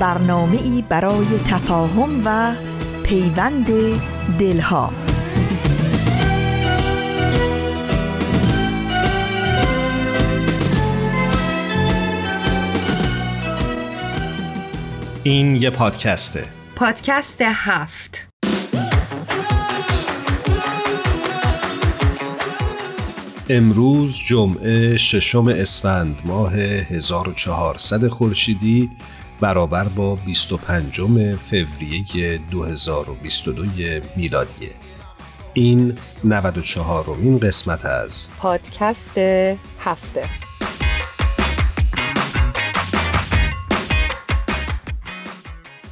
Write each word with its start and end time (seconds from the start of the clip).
برنامه 0.00 0.62
ای 0.62 0.84
برای 0.88 1.26
تفاهم 1.46 2.22
و 2.24 2.54
پیوند 3.02 3.66
دلها. 4.38 4.92
این 15.22 15.56
یه 15.56 15.70
پادکسته 15.70 16.44
پادکست 16.76 17.42
هفت. 17.42 18.28
امروز 23.48 24.16
جمعه 24.16 24.96
ششم 24.96 25.48
اسفند 25.48 26.22
ماه 26.24 26.54
1400 26.54 28.08
خورشیدی. 28.08 28.90
برابر 29.40 29.84
با 29.84 30.14
25 30.14 31.00
فوریه 31.36 32.40
2022 32.50 33.64
میلادیه 34.16 34.70
این 35.54 35.94
94 36.24 37.04
رومین 37.04 37.38
قسمت 37.38 37.86
از 37.86 38.28
پادکست 38.38 39.18
هفته. 39.78 40.24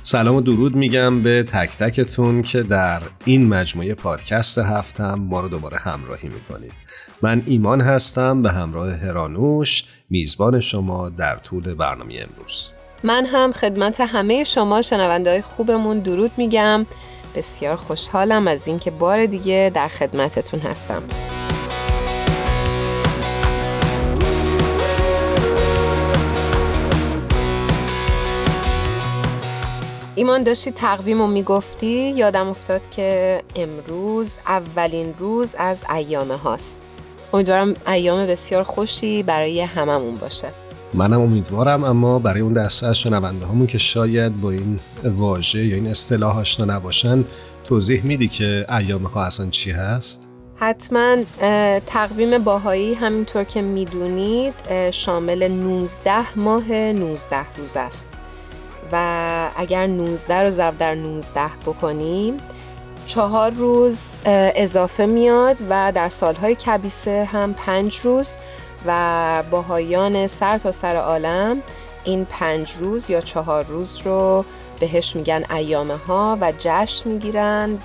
سلام 0.02 0.36
و 0.36 0.40
درود 0.40 0.76
میگم 0.76 1.22
به 1.22 1.42
تک 1.42 1.78
تکتون 1.78 2.42
که 2.42 2.62
در 2.62 3.02
این 3.24 3.48
مجموعه 3.48 3.94
پادکست 3.94 4.58
هفتم 4.58 5.14
ما 5.14 5.40
رو 5.40 5.48
دوباره 5.48 5.76
همراهی 5.76 6.28
می‌کنید. 6.28 6.72
من 7.22 7.42
ایمان 7.46 7.80
هستم 7.80 8.42
به 8.42 8.52
همراه 8.52 8.92
هرانوش 8.92 9.84
میزبان 10.10 10.60
شما 10.60 11.08
در 11.08 11.36
طول 11.36 11.74
برنامه 11.74 12.14
امروز. 12.14 12.72
من 13.02 13.26
هم 13.26 13.52
خدمت 13.52 14.00
همه 14.00 14.44
شما 14.44 14.82
شنونده 14.82 15.30
های 15.30 15.42
خوبمون 15.42 15.98
درود 15.98 16.30
میگم. 16.36 16.86
بسیار 17.34 17.76
خوشحالم 17.76 18.48
از 18.48 18.68
اینکه 18.68 18.90
بار 18.90 19.26
دیگه 19.26 19.70
در 19.74 19.88
خدمتتون 19.88 20.60
هستم. 20.60 21.02
ایمان 30.14 30.42
داشتی 30.42 30.70
تقویم 30.70 31.18
رو 31.18 31.26
می‌گفتی؟ 31.26 32.10
یادم 32.10 32.48
افتاد 32.48 32.90
که 32.90 33.42
امروز 33.56 34.38
اولین 34.46 35.14
روز 35.18 35.54
از 35.58 35.84
ایامه 35.94 36.36
هاست. 36.36 36.80
امیدوارم 37.32 37.74
ایام 37.86 38.26
بسیار 38.26 38.62
خوشی 38.62 39.22
برای 39.22 39.60
هممون 39.60 40.16
باشه. 40.16 40.67
منم 40.94 41.20
امیدوارم 41.20 41.84
اما 41.84 42.18
برای 42.18 42.40
اون 42.40 42.52
دسته 42.52 42.86
از 42.86 42.98
شنونده 42.98 43.46
همون 43.46 43.66
که 43.66 43.78
شاید 43.78 44.40
با 44.40 44.50
این 44.50 44.80
واژه 45.04 45.66
یا 45.66 45.74
این 45.74 45.86
اصطلاح 45.86 46.38
آشنا 46.38 46.76
نباشن 46.76 47.24
توضیح 47.64 48.04
میدی 48.04 48.28
که 48.28 48.66
ایام 48.78 49.04
ها 49.04 49.24
اصلا 49.24 49.50
چی 49.50 49.70
هست؟ 49.70 50.28
حتما 50.56 51.16
تقویم 51.86 52.38
باهایی 52.38 52.94
همینطور 52.94 53.44
که 53.44 53.62
می‌دونید 53.62 54.54
شامل 54.90 55.48
19 55.48 56.38
ماه 56.38 56.72
19 56.72 57.36
روز 57.58 57.76
است 57.76 58.08
و 58.92 59.50
اگر 59.56 59.86
19 59.86 60.42
رو 60.42 60.50
ضرب 60.50 60.78
در 60.78 60.94
19 60.94 61.40
بکنیم 61.66 62.36
چهار 63.06 63.50
روز 63.50 64.08
اضافه 64.56 65.06
میاد 65.06 65.56
و 65.70 65.92
در 65.94 66.08
سالهای 66.08 66.54
کبیسه 66.54 67.24
هم 67.24 67.54
پنج 67.54 67.96
روز 67.96 68.36
و 68.86 69.42
باهایان 69.50 70.26
سر 70.26 70.58
تا 70.58 70.72
سر 70.72 70.96
عالم 70.96 71.62
این 72.04 72.24
پنج 72.24 72.72
روز 72.72 73.10
یا 73.10 73.20
چهار 73.20 73.64
روز 73.64 73.98
رو 74.04 74.44
بهش 74.80 75.16
میگن 75.16 75.44
ایامه 75.50 75.96
ها 75.96 76.38
و 76.40 76.52
جشن 76.58 77.08
می‌گیرن 77.08 77.78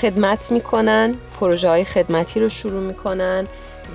خدمت 0.00 0.50
می‌کنن 0.50 1.14
پروژه 1.40 1.68
های 1.68 1.84
خدمتی 1.84 2.40
رو 2.40 2.48
شروع 2.48 2.80
می‌کنن 2.80 3.46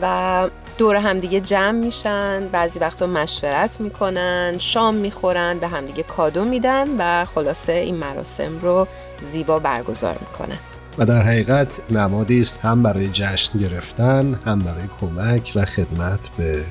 و 0.01 0.49
دور 0.77 0.95
همدیگه 0.95 1.39
جمع 1.39 1.71
میشن 1.71 2.47
بعضی 2.47 2.79
وقتا 2.79 3.07
مشورت 3.07 3.81
می‌کنن 3.81 4.55
شام 4.59 4.95
می‌خورن 4.95 5.59
به 5.59 5.67
همدیگه 5.67 6.03
کادو 6.03 6.43
میدن 6.43 6.87
و 6.99 7.25
خلاصه 7.25 7.73
این 7.73 7.95
مراسم 7.95 8.59
رو 8.59 8.87
زیبا 9.21 9.59
برگزار 9.59 10.17
می‌کنن. 10.19 10.57
و 10.97 11.05
در 11.05 11.21
حقیقت 11.21 11.91
نمادی 11.91 12.41
است 12.41 12.59
هم 12.59 12.83
برای 12.83 13.09
جشن 13.13 13.59
گرفتن 13.59 14.39
هم 14.45 14.59
برای 14.59 14.87
کمک 15.01 15.51
و 15.55 15.65
خدمت 15.65 16.29
به 16.37 16.63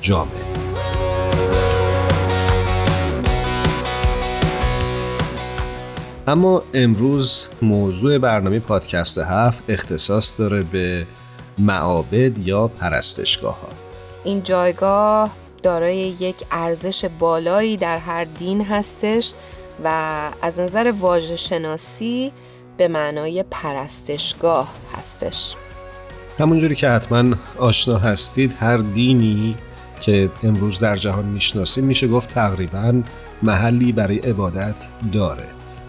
جامعه. 0.00 0.44
اما 6.26 6.62
امروز 6.74 7.48
موضوع 7.62 8.18
برنامه 8.18 8.58
پادکست 8.58 9.18
هفت 9.18 9.62
اختصاص 9.68 10.40
داره 10.40 10.62
به 10.62 11.06
معابد 11.58 12.38
یا 12.38 12.68
پرستشگاه 12.68 13.60
ها 13.60 13.68
این 14.24 14.42
جایگاه 14.42 15.30
دارای 15.62 15.96
یک 15.96 16.36
ارزش 16.50 17.04
بالایی 17.04 17.76
در 17.76 17.98
هر 17.98 18.24
دین 18.24 18.64
هستش 18.64 19.32
و 19.84 19.88
از 20.42 20.58
نظر 20.58 20.92
واژه 21.00 21.36
شناسی 21.36 22.32
به 22.78 22.88
معنای 22.88 23.44
پرستشگاه 23.50 24.74
هستش. 24.98 25.54
همونجوری 26.38 26.74
که 26.74 26.88
حتما 26.88 27.36
آشنا 27.58 27.98
هستید 27.98 28.54
هر 28.60 28.76
دینی 28.76 29.56
که 30.00 30.30
امروز 30.42 30.78
در 30.78 30.96
جهان 30.96 31.24
می‌شناسیم 31.24 31.84
میشه 31.84 32.08
گفت 32.08 32.34
تقریبا 32.34 33.02
محلی 33.42 33.92
برای 33.92 34.18
عبادت 34.18 34.74
داره. 35.12 35.44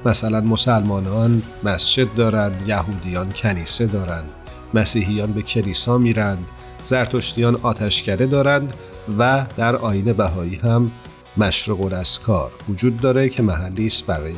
مثلا 0.06 0.42
مسلمانان 0.42 1.42
مسجد 1.64 2.14
دارند 2.16 2.68
یهودیان 2.68 3.32
کنیسه 3.32 3.86
دارند 3.86 4.30
مسیحیان 4.74 5.32
به 5.32 5.42
کلیسا 5.42 5.98
میرند 5.98 6.46
زرتشتیان 6.84 7.60
آتشکده 7.64 8.26
دارند 8.26 8.74
و 9.20 9.46
در 9.58 9.76
آین 9.76 10.14
بهایی 10.14 10.56
هم 10.56 10.92
مشرق 11.38 11.82
الاسکار 11.82 12.52
وجود 12.70 12.98
داره 12.98 13.30
که 13.30 13.44
محلی 13.44 13.86
است 13.86 14.06
برای 14.06 14.34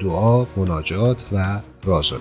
دعا، 0.00 0.46
مناجات 0.56 1.24
و 1.32 1.58
راز 1.86 2.12
و 2.12 2.16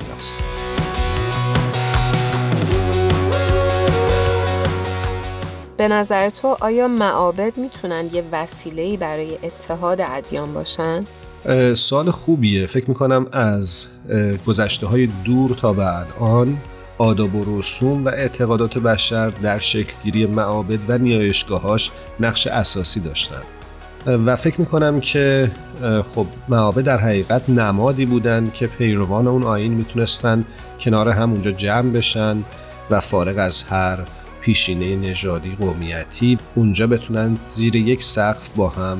به 5.77 5.87
نظر 5.87 6.29
تو 6.29 6.57
آیا 6.61 6.87
معابد 6.87 7.57
می‌تونن 7.57 8.09
یه 8.13 8.23
وسیله‌ای 8.31 8.97
برای 8.97 9.37
اتحاد 9.43 10.01
ادیان 10.01 10.53
باشن؟ 10.53 11.05
سال 11.75 12.11
خوبیه. 12.11 12.67
فکر 12.67 12.89
می‌کنم 12.89 13.27
از 13.31 13.87
گذشته 14.47 14.87
های 14.87 15.09
دور 15.25 15.49
تا 15.49 15.73
به 15.73 15.85
الان 15.97 16.57
آداب 16.97 17.35
و 17.35 17.59
رسوم 17.59 18.05
و 18.05 18.09
اعتقادات 18.09 18.77
بشر 18.77 19.29
در 19.29 19.59
شکلگیری 19.59 20.25
معابد 20.25 20.79
و 20.87 20.97
نیایشگاهاش 20.97 21.91
نقش 22.19 22.47
اساسی 22.47 22.99
داشتند 22.99 23.54
و 24.07 24.35
فکر 24.35 24.61
می‌کنم 24.61 24.99
که 24.99 25.51
خب 26.15 26.27
معابد 26.49 26.83
در 26.83 26.97
حقیقت 26.97 27.49
نمادی 27.49 28.05
بودند 28.05 28.53
که 28.53 28.67
پیروان 28.67 29.27
اون 29.27 29.43
آین 29.43 29.73
می‌تونستن 29.73 30.45
کنار 30.79 31.09
هم 31.09 31.31
اونجا 31.31 31.51
جمع 31.51 31.91
بشن 31.91 32.37
و 32.89 32.99
فارغ 32.99 33.37
از 33.37 33.63
هر 33.63 33.99
پیشینه 34.41 34.95
نژادی 34.95 35.55
قومیتی 35.59 36.37
اونجا 36.55 36.87
بتونن 36.87 37.37
زیر 37.49 37.75
یک 37.75 38.03
سقف 38.03 38.49
با 38.55 38.69
هم 38.69 38.97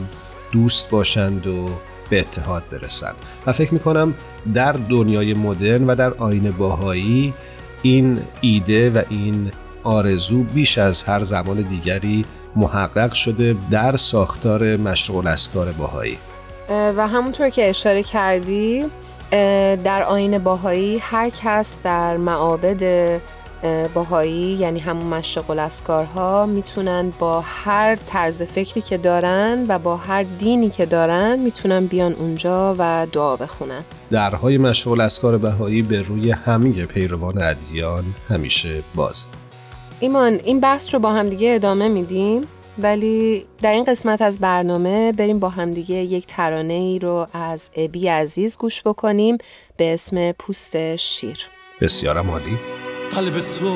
دوست 0.51 0.89
باشند 0.89 1.47
و 1.47 1.69
به 2.09 2.19
اتحاد 2.19 2.63
برسند 2.71 3.15
و 3.47 3.53
فکر 3.53 3.73
می‌کنم 3.73 4.13
در 4.53 4.71
دنیای 4.71 5.33
مدرن 5.33 5.87
و 5.87 5.95
در 5.95 6.13
آین 6.13 6.51
باهایی 6.51 7.33
این 7.81 8.19
ایده 8.41 8.89
و 8.89 9.01
این 9.09 9.51
آرزو 9.83 10.43
بیش 10.43 10.77
از 10.77 11.03
هر 11.03 11.23
زمان 11.23 11.61
دیگری 11.61 12.25
محقق 12.55 13.13
شده 13.13 13.55
در 13.71 13.95
ساختار 13.95 14.77
مشروع 14.77 15.17
الاسکار 15.17 15.71
باهایی. 15.71 16.17
و 16.69 17.07
همونطور 17.07 17.49
که 17.49 17.69
اشاره 17.69 18.03
کردی 18.03 18.85
در 19.83 20.03
آین 20.03 20.37
باهایی 20.37 20.97
هر 20.97 21.29
کس 21.29 21.77
در 21.83 22.17
معابد 22.17 23.21
باهایی 23.93 24.57
یعنی 24.59 24.79
همون 24.79 25.05
مشرق 25.05 25.49
الاسکارها 25.49 26.45
می‌تونن 26.45 27.13
با 27.19 27.41
هر 27.41 27.95
طرز 27.95 28.41
فکری 28.41 28.81
که 28.81 28.97
دارن 28.97 29.65
و 29.69 29.79
با 29.79 29.97
هر 29.97 30.23
دینی 30.23 30.69
که 30.69 30.85
دارن 30.85 31.39
می‌تونن 31.39 31.85
بیان 31.85 32.13
اونجا 32.13 32.75
و 32.79 33.07
دعا 33.11 33.35
بخونن. 33.35 33.83
درهای 34.11 34.57
مشرق 34.57 34.93
الاسکار 34.93 35.37
بهایی 35.37 35.81
به 35.81 36.01
روی 36.01 36.31
همه 36.31 36.85
پیروان 36.85 37.43
ادیان 37.43 38.03
همیشه 38.29 38.83
باز. 38.95 39.25
ایمان 39.99 40.39
این 40.43 40.59
بحث 40.59 40.93
رو 40.93 40.99
با 40.99 41.13
همدیگه 41.13 41.55
ادامه 41.55 41.87
میدیم 41.87 42.41
ولی 42.77 43.45
در 43.61 43.73
این 43.73 43.83
قسمت 43.83 44.21
از 44.21 44.39
برنامه 44.39 45.11
بریم 45.11 45.39
با 45.39 45.49
همدیگه 45.49 45.95
یک 45.95 46.27
ترانه 46.27 46.73
ای 46.73 46.99
رو 46.99 47.27
از 47.33 47.71
ابی 47.75 48.07
عزیز 48.07 48.57
گوش 48.57 48.81
بکنیم 48.81 49.37
به 49.77 49.93
اسم 49.93 50.31
پوست 50.31 50.95
شیر. 50.95 51.37
بسیارم 51.81 52.31
عالی. 52.31 52.57
قلب 53.11 53.39
تو 53.39 53.69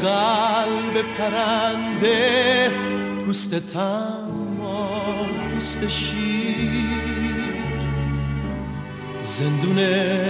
قلب 0.00 1.04
پرنده 1.18 2.70
پوست 3.26 3.54
تما 3.54 4.88
پوست 5.54 5.88
شیر. 5.88 6.70
زندون 9.22 9.76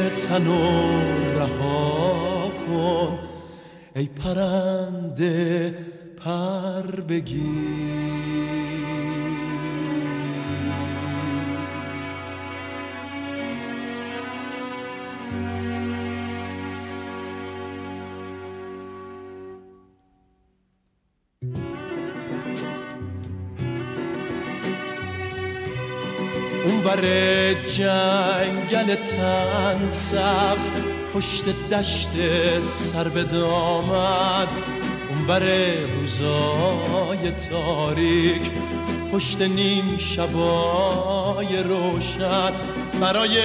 تنو 0.08 1.00
رها 1.34 2.50
کن 2.66 3.29
ای 3.96 4.06
پرنده 4.06 5.74
پر 6.16 7.00
بگیر. 7.00 8.00
اونور 26.64 27.00
جنگل 27.66 28.94
تن 28.94 29.88
سبز 29.88 30.68
پشت 31.14 31.44
دشت 31.70 32.08
سر 32.60 33.08
به 33.08 33.22
دامن 33.24 34.46
اونور 35.08 35.42
روزای 36.00 37.30
تاریک. 37.50 38.50
پشت 39.12 39.42
نیم 39.42 39.96
شبای 39.96 41.62
روشن 41.62 42.52
برای 43.00 43.38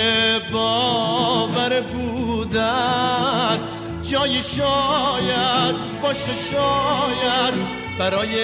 باور 0.54 1.82
بودن. 1.82 3.60
جایی 4.04 4.42
شاید 4.42 6.02
باشه 6.02 6.34
شاید 6.52 7.54
برای 8.00 8.36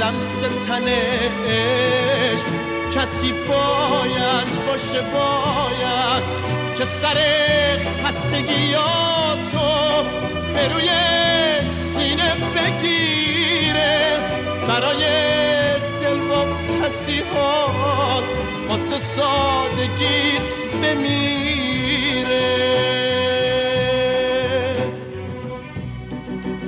لمس 0.00 0.40
تنش 0.66 2.40
کسی 2.94 3.32
باید 3.32 4.48
باشه 4.66 5.00
باید 5.00 6.63
که 6.78 6.84
سر 6.84 7.16
خستگیاتو 8.04 9.58
به 10.54 10.68
روی 10.68 10.88
سینه 11.62 12.34
بگیره. 12.34 14.18
برای 14.68 15.04
دل 16.02 16.18
و 16.18 16.44
پسیحات 16.82 18.24
واسه 18.68 18.98
سادگیت 18.98 20.52
بمیره. 20.82 21.24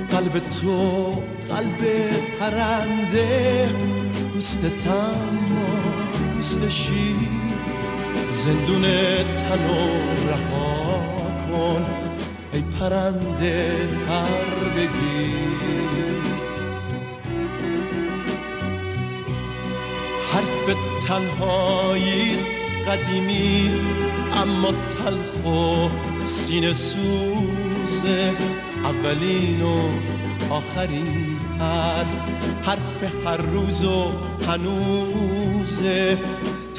قلب 0.09 0.39
تو 0.39 1.11
قلب 1.47 1.81
پرنده 2.39 3.69
پوست 4.33 4.61
تما 4.83 5.67
پوست 6.35 6.69
شیر. 6.69 7.56
زندون 8.29 8.81
تنو 9.33 9.83
رها 10.27 11.03
کن 11.51 11.83
ای 12.53 12.61
پرنده 12.61 13.87
پر 14.07 14.69
بگیر. 14.69 16.17
حرف 20.33 20.75
تنهایی 21.07 22.39
قدیمی 22.87 23.71
اما 24.33 24.71
تلخ 24.71 25.45
و 25.45 25.87
سینه 26.25 26.73
سوزه 26.73 28.33
اولین 28.83 29.61
و 29.61 29.89
آخرین 30.49 31.37
حرف. 31.59 32.21
حرف 32.67 33.25
هر 33.25 33.37
روز 33.37 33.83
و 33.83 34.07
هنوزه 34.47 36.17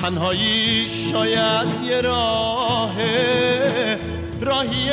تنهایی 0.00 0.88
شاید 0.88 1.70
یه 1.84 2.00
راهه 2.00 3.98
راهی 4.40 4.90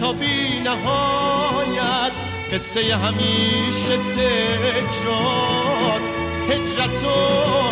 تا 0.00 0.12
بی 0.12 0.60
نهایت. 0.60 2.12
قصه 2.52 2.96
همیشه 2.96 3.96
تکرار. 3.96 6.00
هجرت 6.48 7.04
و 7.04 7.06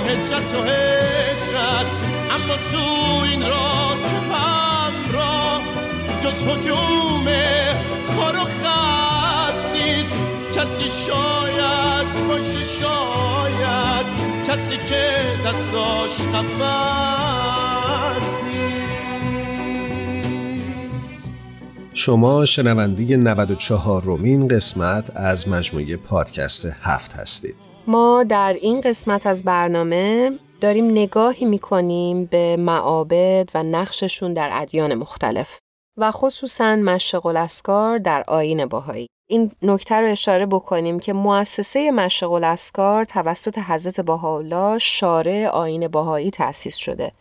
هجرت 0.08 0.54
و 0.54 0.62
هجرت. 0.62 1.86
اما 2.34 2.56
تو 2.72 2.84
این 3.24 3.42
راه 3.48 3.96
که 4.02 4.16
همراه 4.34 5.62
جز 6.20 6.42
حجوم 6.42 7.26
خار 8.16 8.36
و 8.36 8.44
خست 8.44 9.70
نیست. 9.70 10.14
کسی 10.54 10.88
شاید 10.88 12.28
باشه 12.28 12.64
شاید 12.64 14.13
کسی 14.46 14.76
که 14.76 15.02
دستاش 15.46 16.26
قفص 16.26 17.54
شما 21.94 22.44
شنونده 22.44 23.16
94 23.16 24.02
رومین 24.02 24.48
قسمت 24.48 25.16
از 25.16 25.48
مجموعه 25.48 25.96
پادکست 25.96 26.66
هفت 26.82 27.12
هستید. 27.12 27.54
ما 27.86 28.24
در 28.28 28.56
این 28.62 28.80
قسمت 28.80 29.26
از 29.26 29.44
برنامه 29.44 30.30
داریم 30.60 30.90
نگاهی 30.90 31.46
می‌کنیم 31.46 32.24
به 32.24 32.56
معابد 32.56 33.48
و 33.54 33.62
نقششون 33.62 34.34
در 34.34 34.50
ادیان 34.52 34.94
مختلف. 34.94 35.58
و 35.96 36.10
خصوصا 36.10 36.76
مشق 36.76 37.26
الاسکار 37.26 37.98
در 37.98 38.24
آین 38.28 38.66
باهایی. 38.66 39.06
این 39.28 39.50
نکته 39.62 39.94
رو 39.94 40.06
اشاره 40.06 40.46
بکنیم 40.46 40.98
که 40.98 41.12
مؤسسه 41.12 41.90
مشق 41.90 42.32
الاسکار 42.32 43.04
توسط 43.04 43.58
حضرت 43.58 44.00
بهاءالله 44.00 44.78
شارع 44.78 45.46
آین 45.46 45.88
باهایی 45.88 46.30
تأسیس 46.30 46.76
شده 46.76 47.12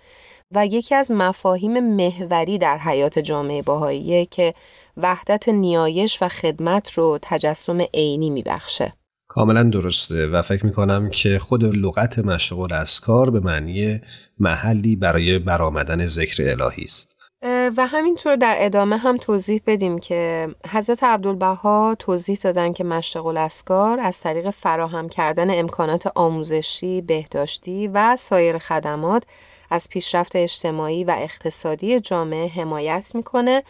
و 0.51 0.65
یکی 0.65 0.95
از 0.95 1.11
مفاهیم 1.11 1.95
محوری 1.95 2.57
در 2.57 2.77
حیات 2.77 3.19
جامعه 3.19 3.61
باهاییه 3.61 4.25
که 4.25 4.53
وحدت 4.97 5.49
نیایش 5.49 6.21
و 6.21 6.27
خدمت 6.27 6.91
رو 6.91 7.19
تجسم 7.21 7.81
عینی 7.93 8.29
میبخشه. 8.29 8.93
کاملا 9.27 9.63
درسته 9.63 10.27
و 10.27 10.41
فکر 10.41 10.65
می‌کنم 10.65 11.09
که 11.09 11.39
خود 11.39 11.63
لغت 11.63 12.19
مشق 12.19 12.59
الاسکار 12.59 13.29
به 13.29 13.39
معنی 13.39 14.01
محلی 14.39 14.95
برای 14.95 15.39
برآمدن 15.39 16.05
ذکر 16.05 16.43
الهی 16.43 16.83
است. 16.83 17.12
و 17.45 17.87
همینطور 17.87 18.35
در 18.35 18.55
ادامه 18.59 18.97
هم 18.97 19.17
توضیح 19.17 19.61
بدیم 19.67 19.99
که 19.99 20.49
حضرت 20.69 21.03
عبدالبها 21.03 21.95
توضیح 21.99 22.37
دادن 22.43 22.73
که 22.73 22.83
مشرق 22.83 23.25
الاسکار 23.25 23.99
از 23.99 24.19
طریق 24.19 24.49
فراهم 24.49 25.09
کردن 25.09 25.59
امکانات 25.59 26.11
آموزشی، 26.15 27.01
بهداشتی 27.01 27.87
و 27.87 28.15
سایر 28.15 28.57
خدمات 28.57 29.23
از 29.69 29.89
پیشرفت 29.89 30.35
اجتماعی 30.35 31.03
و 31.03 31.15
اقتصادی 31.17 31.99
جامعه 31.99 32.47
حمایت 32.47 33.11
می‌کنه 33.13 33.63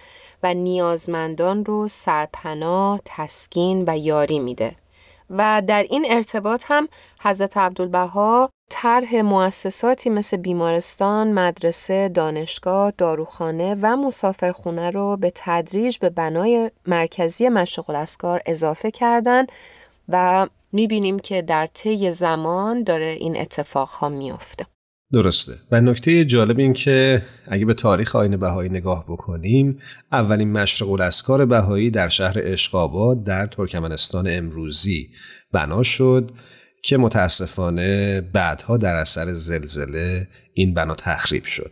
و 0.44 0.54
نیازمندان 0.54 1.66
رو 1.66 1.88
سرپناه، 1.88 3.00
تسکین 3.06 3.84
و 3.88 3.98
یاری 3.98 4.40
میده. 4.40 4.76
و 5.30 5.62
در 5.68 5.84
این 5.90 6.06
ارتباط 6.10 6.64
هم 6.68 6.88
حضرت 7.24 7.58
عبدالبها 7.58 8.50
طرح 8.70 9.16
مؤسساتی 9.16 10.10
مثل 10.10 10.38
بیمارستان، 10.38 11.34
مدرسه، 11.34 12.10
دانشگاه، 12.10 12.94
داروخانه 12.98 13.76
و 13.82 13.96
مسافرخونه 13.96 14.92
رو 14.92 15.18
به 15.18 15.32
تدریج 15.36 15.98
به 15.98 16.10
بنای 16.10 16.72
مرکزی 16.88 17.50
مشغل 17.50 17.96
الاسکار 17.96 18.42
اضافه 18.46 18.92
کردن 18.92 19.46
و 20.10 20.48
می‌بینیم 20.72 21.20
که 21.20 21.42
در 21.42 21.68
طی 21.74 22.12
زمان 22.12 22.84
داره 22.84 23.18
این 23.20 23.38
اتفاق 23.38 23.90
ها 23.90 24.10
میافته. 24.10 24.66
درسته 25.14 25.54
و 25.72 25.82
نکته 25.82 26.26
جالب 26.26 26.60
این 26.60 26.74
که 26.74 27.26
اگه 27.48 27.66
به 27.66 27.74
تاریخ 27.74 28.16
آین 28.16 28.38
بهایی 28.38 28.70
نگاه 28.70 29.06
بکنیم 29.08 29.80
اولین 30.12 30.52
مشرق 30.52 30.92
الاسکار 30.92 31.46
بهایی 31.46 31.92
در 31.92 32.08
شهر 32.08 32.36
اشقاباد 32.38 33.24
در 33.24 33.48
ترکمنستان 33.48 34.28
امروزی 34.30 35.10
بنا 35.52 35.84
شد 35.84 36.32
که 36.84 36.98
متاسفانه 36.98 38.22
بعدها 38.22 38.78
در 38.78 38.96
اثر 38.96 39.34
زلزله 39.34 40.28
این 40.54 40.74
بنا 40.74 40.96
تخریب 40.96 41.46
شد. 41.46 41.72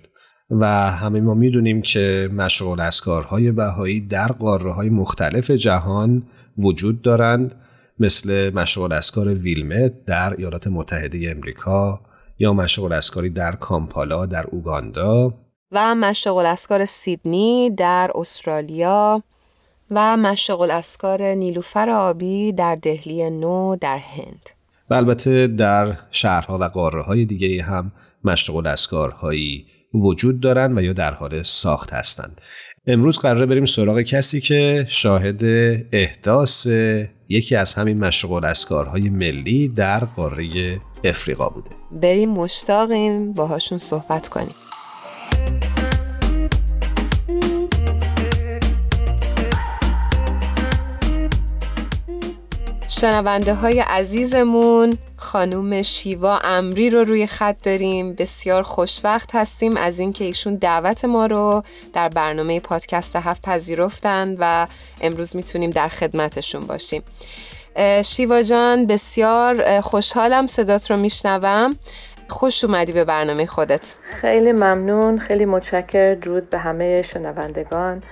و 0.51 0.65
همه 0.91 1.21
ما 1.21 1.33
می‌دونیم 1.33 1.81
که 1.81 2.29
مشغول 2.33 2.79
اسکارهای 2.79 3.51
بهایی 3.51 4.01
در 4.01 4.27
قاره 4.27 4.73
های 4.73 4.89
مختلف 4.89 5.51
جهان 5.51 6.23
وجود 6.57 7.01
دارند 7.01 7.55
مثل 7.99 8.51
مشغول 8.55 8.93
اسکار 8.93 9.27
ویلمت 9.27 10.05
در 10.05 10.33
ایالات 10.37 10.67
متحده 10.67 11.31
امریکا 11.31 12.01
یا 12.39 12.53
مشغول 12.53 12.93
اسکاری 12.93 13.29
در 13.29 13.51
کامپالا 13.51 14.25
در 14.25 14.45
اوگاندا 14.51 15.33
و 15.71 15.95
مشغول 15.95 16.45
اسکار 16.45 16.85
سیدنی 16.85 17.69
در 17.69 18.11
استرالیا 18.15 19.23
و 19.91 20.17
مشغول 20.17 20.71
اسکار 20.71 21.23
نیلوفر 21.23 21.89
آبی 21.89 22.51
در 22.51 22.75
دهلی 22.75 23.29
نو 23.29 23.75
در 23.75 23.97
هند. 23.97 24.60
و 24.91 24.93
البته 24.93 25.47
در 25.47 25.97
شهرها 26.11 26.57
و 26.57 26.63
قاره 26.63 27.01
های 27.01 27.25
دیگه 27.25 27.63
هم 27.63 27.91
مشغول 28.23 28.67
اسکارهایی 28.67 29.65
وجود 29.93 30.39
دارند 30.39 30.77
و 30.77 30.81
یا 30.81 30.93
در 30.93 31.13
حال 31.13 31.41
ساخت 31.41 31.93
هستند. 31.93 32.41
امروز 32.87 33.19
قراره 33.19 33.45
بریم 33.45 33.65
سراغ 33.65 34.01
کسی 34.01 34.41
که 34.41 34.85
شاهد 34.87 35.43
احداث 35.91 36.67
یکی 37.29 37.55
از 37.55 37.73
همین 37.73 37.99
مشغول 37.99 38.45
اسکارهای 38.45 39.09
ملی 39.09 39.67
در 39.67 39.99
قاره 39.99 40.79
افریقا 41.03 41.49
بوده. 41.49 41.69
بریم 41.91 42.29
مشتاقیم 42.29 43.33
باهاشون 43.33 43.77
صحبت 43.77 44.27
کنیم. 44.27 44.55
شنونده 53.01 53.53
های 53.53 53.79
عزیزمون 53.79 54.97
خانوم 55.17 55.81
شیوا 55.81 56.39
امری 56.43 56.89
رو 56.89 57.03
روی 57.03 57.27
خط 57.27 57.55
داریم. 57.63 58.13
بسیار 58.13 58.63
خوشوقت 58.63 59.35
هستیم 59.35 59.77
از 59.77 59.99
اینکه 59.99 60.23
ایشون 60.23 60.55
دعوت 60.55 61.05
ما 61.05 61.25
رو 61.25 61.63
در 61.93 62.09
برنامه 62.09 62.59
پادکست 62.59 63.15
هفت 63.15 63.41
پذیرفتن 63.41 64.35
و 64.39 64.67
امروز 65.01 65.35
می‌تونیم 65.35 65.69
در 65.69 65.87
خدمتشون 65.87 66.67
باشیم. 66.67 67.03
شیوا 68.05 68.41
جان 68.41 68.87
بسیار 68.87 69.81
خوشحالم 69.81 70.47
صدات 70.47 70.91
رو 70.91 70.97
میشنوم. 70.97 71.75
خوش 72.27 72.63
اومدی 72.63 72.91
به 72.91 73.05
برنامه 73.05 73.45
خودت. 73.45 73.95
خیلی 74.21 74.51
ممنون 74.51 75.19
خیلی 75.19 75.45
متشکر 75.45 76.13
درود 76.13 76.49
به 76.49 76.57
همه 76.57 77.01
شنوندگان. 77.01 78.03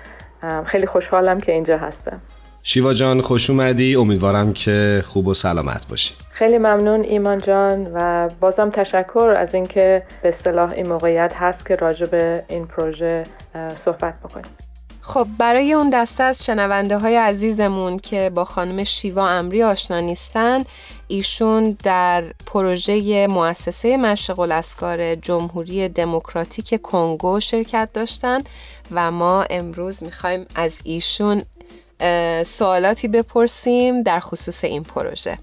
خیلی 0.66 0.86
خوشحالم 0.86 1.40
که 1.40 1.52
اینجا 1.52 1.78
هستم. 1.78 2.22
شیوا 2.64 2.94
جان 2.94 3.22
خوش 3.22 3.50
اومدی. 3.50 3.96
امیدوارم 3.96 4.54
که 4.54 5.04
خوب 5.06 5.28
و 5.28 5.34
سلامت 5.34 5.88
باشی. 5.88 6.14
خیلی 6.32 6.58
ممنون 6.58 7.04
ایمان 7.04 7.38
جان 7.38 7.92
و 7.94 8.30
بازم 8.40 8.70
تشکر 8.70 9.36
از 9.38 9.56
اینکه 9.56 10.04
به 10.24 10.30
اصطلاح 10.30 10.72
این 10.72 10.88
موقعیت 10.88 11.34
هست 11.36 11.66
که 11.66 11.76
راجع 11.76 12.06
به 12.06 12.44
این 12.50 12.66
پروژه 12.68 13.24
صحبت 13.76 14.20
بکنیم. 14.20 14.52
خب 15.02 15.28
برای 15.38 15.74
اون 15.74 15.90
دسته 15.90 16.24
از 16.24 16.46
شنونده 16.46 16.98
های 16.98 17.16
عزیزمون 17.16 18.00
که 18.00 18.32
با 18.36 18.46
خانم 18.46 18.84
شیوا 18.84 19.28
امری 19.30 19.64
آشنا 19.64 20.00
نیستن 20.00 20.64
ایشون 21.08 21.78
در 21.84 22.24
پروژه 22.46 23.28
مؤسسه 23.28 23.98
مشغل 23.98 24.52
اسکار 24.52 25.16
جمهوری 25.16 25.90
دموکراتیک 25.90 26.82
کنگو 26.82 27.40
شرکت 27.40 27.90
داشتن 27.94 28.40
و 28.92 29.12
ما 29.12 29.46
امروز 29.50 30.04
می‌خوایم 30.04 30.46
از 30.56 30.82
ایشون 30.84 31.42
سوالاتی 32.46 33.08
بپرسیم 33.08 34.04
در 34.04 34.20
خصوص 34.20 34.64
این 34.64 34.84
پروژه. 34.84 35.38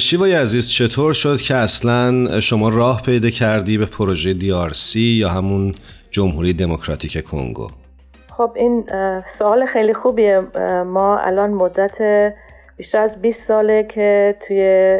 شیوای 0.00 0.34
عزیز 0.34 0.70
چطور 0.70 1.12
شد 1.12 1.40
که 1.40 1.54
اصلا 1.54 2.40
شما 2.40 2.68
راه 2.68 3.02
پیدا 3.02 3.30
کردی 3.30 3.78
به 3.78 3.86
پروژه 3.86 4.34
دیارسی 4.34 5.00
یا 5.00 5.28
همون 5.28 5.74
جمهوری 6.10 6.52
دموکراتیک 6.52 7.24
کنگو؟ 7.24 7.70
خب 8.36 8.52
این 8.56 8.84
سوال 9.38 9.66
خیلی 9.66 9.94
خوبیه. 9.94 10.40
ما 10.86 11.18
الان 11.18 11.50
مدت 11.50 11.98
بیشتر 12.76 12.98
از 12.98 13.20
20 13.20 13.46
ساله 13.46 13.82
که 13.82 14.36
توی 14.46 14.98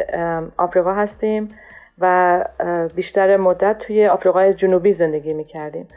آفریقا 0.57 0.93
هستیم 0.93 1.49
و 1.99 2.45
بیشتر 2.95 3.37
مدت 3.37 3.77
توی 3.77 4.07
آفریقای 4.07 4.53
جنوبی 4.53 4.93
زندگی 4.93 5.33
می‌کردیم. 5.33 5.87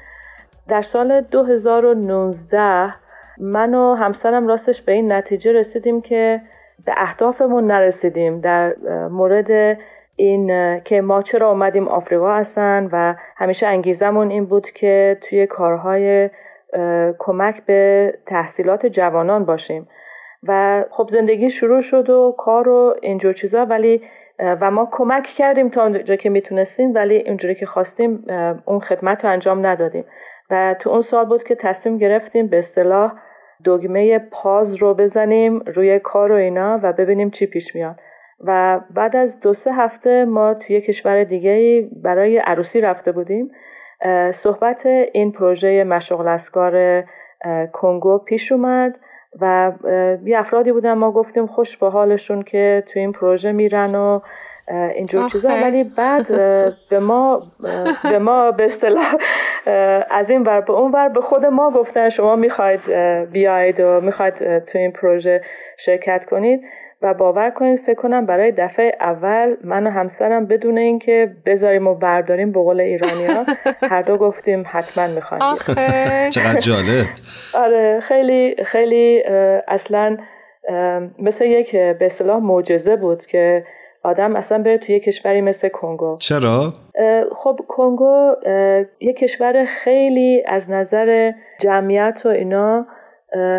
در 0.68 0.82
سال 0.82 1.20
2019 1.20 2.94
من 3.42 3.74
و 3.74 3.94
همسرم 3.94 4.48
راستش 4.48 4.82
به 4.82 4.92
این 4.92 5.12
نتیجه 5.12 5.52
رسیدیم 5.52 6.00
که 6.00 6.40
به 6.86 6.92
اهدافمون 6.96 7.66
نرسیدیم. 7.66 8.40
در 8.40 8.74
مورد 9.10 9.78
این 10.16 10.80
که 10.80 11.00
ما 11.00 11.22
چرا 11.22 11.50
اومدیم 11.50 11.88
آفریقا 11.88 12.34
هستن 12.34 12.88
و 12.92 13.14
همیشه 13.36 13.66
انگیزمون 13.66 14.30
این 14.30 14.44
بود 14.46 14.70
که 14.70 15.18
توی 15.20 15.46
کارهای 15.46 16.30
کمک 17.18 17.62
به 17.66 18.14
تحصیلات 18.26 18.86
جوانان 18.86 19.44
باشیم. 19.44 19.88
و 20.42 20.84
خب 20.90 21.08
زندگی 21.08 21.50
شروع 21.50 21.80
شد 21.80 22.10
و 22.10 22.34
کار 22.38 22.68
و 22.68 22.94
اینجور 23.02 23.32
چیزا 23.32 23.64
ولی 23.64 24.02
و 24.38 24.70
ما 24.70 24.88
کمک 24.92 25.24
کردیم 25.24 25.68
تا 25.68 25.82
اونجا 25.82 26.16
که 26.16 26.30
می‌تونستیم 26.30 26.94
ولی 26.94 27.16
اینجوری 27.16 27.54
که 27.54 27.66
خواستیم 27.66 28.24
اون 28.64 28.80
خدمت 28.80 29.24
رو 29.24 29.30
انجام 29.30 29.66
ندادیم. 29.66 30.04
و 30.50 30.74
تو 30.78 30.90
اون 30.90 31.00
سال 31.00 31.24
بود 31.24 31.42
که 31.42 31.54
تصمیم 31.54 31.98
گرفتیم 31.98 32.46
به 32.46 32.58
اصطلاح 32.58 33.12
دگمه 33.64 34.18
پاز 34.18 34.74
رو 34.74 34.94
بزنیم 34.94 35.58
روی 35.58 35.98
کار 35.98 36.32
و 36.32 36.34
اینا 36.34 36.80
و 36.82 36.92
ببینیم 36.92 37.30
چی 37.30 37.46
پیش 37.46 37.74
میاد. 37.74 37.96
و 38.44 38.80
بعد 38.90 39.16
از 39.16 39.40
دو 39.40 39.54
سه 39.54 39.72
هفته 39.72 40.24
ما 40.24 40.54
توی 40.54 40.80
کشور 40.80 41.24
دیگه 41.24 41.88
برای 42.02 42.38
عروسی 42.38 42.80
رفته 42.80 43.12
بودیم. 43.12 43.50
صحبت 44.32 44.86
این 44.86 45.32
پروژه 45.32 45.84
مشغل 45.84 46.28
اسکار 46.28 47.04
کنگو 47.72 48.18
پیش 48.18 48.52
اومد 48.52 48.98
و 49.40 49.72
یه 50.24 50.38
افرادی 50.38 50.72
بودن 50.72 50.92
ما 50.92 51.12
گفتیم 51.12 51.46
خوش 51.46 51.76
به 51.76 51.90
حالشون 51.90 52.42
که 52.42 52.84
تو 52.86 52.98
این 52.98 53.12
پروژه 53.12 53.52
میرن 53.52 53.94
و 53.94 54.20
اینجور 54.94 55.28
چیزا. 55.28 55.48
ولی 55.48 55.84
بعد 55.84 56.26
به 56.90 56.98
ما 57.00 57.42
به 58.02 58.18
ما 58.18 58.50
به 58.50 58.64
اصطلاح 58.64 59.14
از 60.10 60.30
این 60.30 60.42
ور 60.42 60.60
به 60.60 60.72
اون 60.72 60.92
ور. 60.92 61.08
به 61.08 61.20
خود 61.20 61.46
ما 61.46 61.70
گفتن 61.70 62.08
شما 62.08 62.36
می‌خواید 62.36 62.80
بیاید 63.32 63.80
و 63.80 64.00
می‌خواید 64.00 64.58
تو 64.58 64.78
این 64.78 64.92
پروژه 64.92 65.40
شرکت 65.76 66.24
کنید 66.24 66.60
و 67.02 67.14
باور 67.14 67.50
کنید 67.50 67.78
فکر 67.78 67.94
کنم 67.94 68.26
برای 68.26 68.52
دفعه 68.52 68.96
اول 69.00 69.56
من 69.64 69.86
و 69.86 69.90
همسرم 69.90 70.46
بدون 70.46 70.78
اینکه 70.78 71.36
بذاریم 71.46 71.86
و 71.86 71.94
برداریم 71.94 72.52
به 72.52 72.60
قول 72.60 72.80
ایرانی 72.80 73.26
ها 73.26 73.44
هر 73.90 74.02
دو 74.02 74.16
گفتیم 74.16 74.64
حتما 74.70 75.06
می‌خوایم 75.06 75.56
چقدر 76.34 76.58
جالب. 76.58 77.06
آره 77.54 78.00
خیلی 78.00 78.56
خیلی 78.64 79.22
اصلا 79.68 80.16
مثل 81.18 81.44
یک 81.44 81.76
به 81.76 82.06
اصطلاح 82.06 82.42
معجزه 82.42 82.96
بود 82.96 83.26
که 83.26 83.64
آدم 84.02 84.36
اصلا 84.36 84.62
بره 84.62 84.78
توی 84.78 85.00
کشوری 85.00 85.40
مثل 85.40 85.68
کنگو. 85.68 86.16
چرا؟ 86.20 86.72
خب 87.36 87.60
کنگو 87.68 88.34
یه 89.00 89.12
کشور 89.12 89.64
خیلی 89.64 90.42
از 90.46 90.70
نظر 90.70 91.32
جمعیت 91.60 92.22
و 92.24 92.28
اینا 92.28 92.86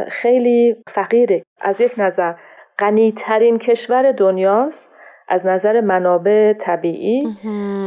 خیلی 0.07 0.75
فقیره. 0.88 1.43
از 1.62 1.81
یک 1.81 1.93
نظر 1.97 2.33
غنیترین 2.79 3.59
کشور 3.59 4.12
دنیاست 4.12 4.93
از 5.27 5.45
نظر 5.45 5.81
منابع 5.81 6.53
طبیعی 6.53 7.27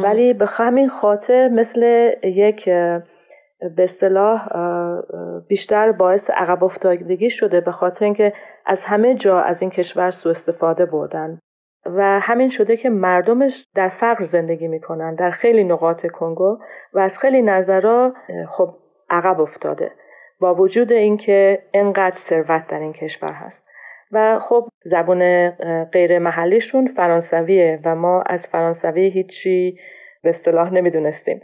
ولی 0.02 0.32
به 0.32 0.46
همین 0.46 0.88
خاطر 0.88 1.48
مثل 1.48 2.10
یک 2.25 2.64
به 2.64 3.84
اصطلاح 3.84 4.48
بیشتر 5.48 5.92
باعث 5.92 6.30
عقب 6.30 6.64
افتادگی 6.64 7.30
شده 7.30 7.60
به 7.60 7.72
خاطر 7.72 8.04
اینکه 8.04 8.32
از 8.66 8.84
همه 8.84 9.14
جا 9.14 9.40
از 9.40 9.62
این 9.62 9.70
کشور 9.70 10.10
سوء 10.10 10.30
استفاده 10.30 10.86
بردن. 10.86 11.38
و 11.94 12.20
همین 12.20 12.48
شده 12.48 12.76
که 12.76 12.90
مردمش 12.90 13.66
در 13.74 13.88
فقر 13.88 14.24
زندگی 14.24 14.68
می‌کنن 14.68 15.14
در 15.14 15.30
خیلی 15.30 15.64
نقاط 15.64 16.06
کنگو 16.06 16.58
و 16.92 16.98
از 16.98 17.18
خیلی 17.18 17.42
نظرها 17.42 18.12
خب 18.48 18.74
عقب 19.10 19.40
افتاده 19.40 19.90
با 20.40 20.54
وجود 20.54 20.92
اینکه 20.92 21.62
انقدر 21.74 22.16
ثروت 22.16 22.66
در 22.66 22.80
این 22.80 22.92
کشور 22.92 23.32
هست. 23.32 23.70
و 24.12 24.38
خب 24.38 24.68
زبان 24.84 25.50
غیر 25.92 26.18
محلیشون 26.18 26.86
فرانسویه 26.86 27.80
و 27.84 27.94
ما 27.94 28.22
از 28.22 28.46
فرانسوی 28.46 29.08
هیچی 29.08 29.78
به 30.22 30.28
اصطلاح 30.28 30.72
نمی‌دونستیم. 30.72 31.42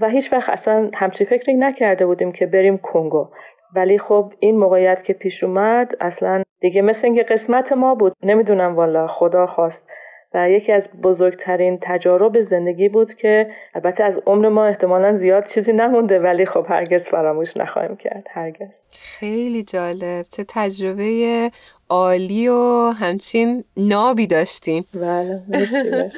و 0.00 0.08
هیچ 0.08 0.32
وقت 0.32 0.48
اصلا 0.50 0.90
همچی 0.94 1.24
فکری 1.24 1.54
نکرده 1.54 2.06
بودیم 2.06 2.32
که 2.32 2.46
بریم 2.46 2.78
کنگو. 2.78 3.28
ولی 3.74 3.98
خب 3.98 4.32
این 4.38 4.58
موقعیت 4.58 5.04
که 5.04 5.12
پیش 5.12 5.44
اومد 5.44 5.92
اصلا 6.00 6.42
دیگه 6.60 6.82
مثل 6.82 7.06
اینکه 7.06 7.22
قسمت 7.22 7.72
ما 7.72 7.94
بود 7.94 8.12
نمی‌دونم 8.22 8.76
والا 8.76 9.06
خدا 9.06 9.46
خواست. 9.46 9.90
و 10.34 10.50
یکی 10.50 10.72
از 10.72 10.88
بزرگترین 11.02 11.78
تجارب 11.82 12.40
زندگی 12.40 12.88
بود 12.88 13.14
که 13.14 13.50
البته 13.74 14.04
از 14.04 14.20
عمر 14.26 14.48
ما 14.48 14.66
احتمالا 14.66 15.16
زیاد 15.16 15.46
چیزی 15.46 15.72
نمونده 15.72 16.18
ولی 16.18 16.46
خب 16.46 16.66
هرگز 16.68 17.08
فراموش 17.08 17.56
نخواهیم 17.56 17.96
کرد 17.96 18.26
هرگز. 18.30 18.82
خیلی 18.92 19.62
جالب. 19.62 20.26
چه 20.36 20.44
تجربه 20.48 21.50
عالی 21.88 22.48
و 22.48 22.90
همچین 22.98 23.64
نابی 23.76 24.26
داشتیم. 24.26 24.84
بله 24.94 25.36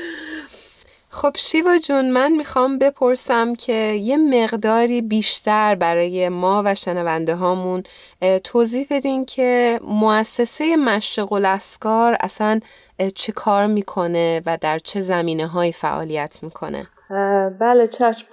خب 1.15 1.37
شیوا 1.37 1.79
جون 1.79 2.11
من 2.11 2.33
می‌خوام 2.33 2.79
بپرسم 2.79 3.55
که 3.55 3.73
یه 3.73 4.17
مقداری 4.17 5.03
بیشتر 5.03 5.75
برای 5.75 6.29
ما 6.29 6.63
و 6.67 6.75
شنونده 6.75 7.35
هامون 7.35 7.83
توضیح 8.45 8.87
بدین 8.91 9.25
که 9.25 9.81
مؤسسه 9.89 10.77
مشرق 10.77 11.33
الاسکار 11.33 12.17
اصلا 12.21 12.61
چه 13.15 13.33
کار 13.33 13.67
می‌کنه 13.67 14.43
و 14.47 14.59
در 14.61 14.79
چه 14.79 15.01
زمینه 15.01 15.47
های 15.47 15.73
فعالیت 15.73 16.39
می‌کنه؟ 16.43 16.87
بله 17.61 17.87
چشم. 17.87 18.27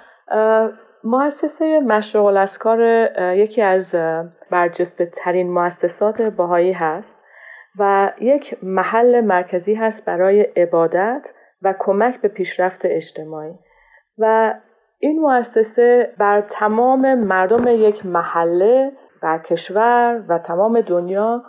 مؤسسه 1.04 1.80
مشرق 1.80 2.26
الاسکار 2.26 3.10
یکی 3.36 3.62
از 3.62 3.96
برجسته 4.52 5.06
ترین 5.06 5.52
مؤسسات 5.54 6.22
باهایی 6.22 6.74
هست 6.74 7.18
و 7.80 8.12
یک 8.22 8.58
محل 8.64 9.22
مرکزی 9.22 9.74
هست 9.74 10.06
برای 10.06 10.42
عبادت. 10.42 11.28
و 11.62 11.74
کمک 11.80 12.22
به 12.22 12.27
پیشرفت 12.27 12.82
اجتماعی. 12.84 13.53
و 14.18 14.53
این 15.00 15.22
مؤسسه 15.22 16.13
بر 16.18 16.41
تمام 16.41 17.13
مردم 17.13 17.68
یک 17.68 18.06
محله 18.06 18.91
و 19.24 19.38
کشور 19.38 20.25
و 20.30 20.39
تمام 20.39 20.82
دنیا 20.82 21.44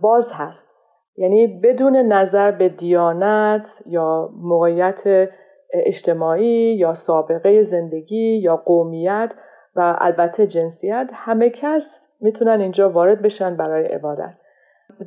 باز 0.00 0.32
هست. 0.32 0.76
یعنی 1.16 1.46
بدون 1.46 1.96
نظر 1.96 2.50
به 2.50 2.68
دیانت 2.68 3.82
یا 3.86 4.30
موقعیت 4.42 5.28
اجتماعی 5.72 6.76
یا 6.76 6.94
سابقه 6.94 7.62
زندگی 7.62 8.36
یا 8.36 8.56
قومیت 8.56 9.34
و 9.76 9.96
البته 9.98 10.46
جنسیت 10.46 11.10
همه 11.14 11.50
کس 11.50 12.08
می‌تونن 12.20 12.60
اینجا 12.60 12.90
وارد 12.90 13.22
بشن 13.22 13.56
برای 13.56 13.86
عبادت. 13.86 14.34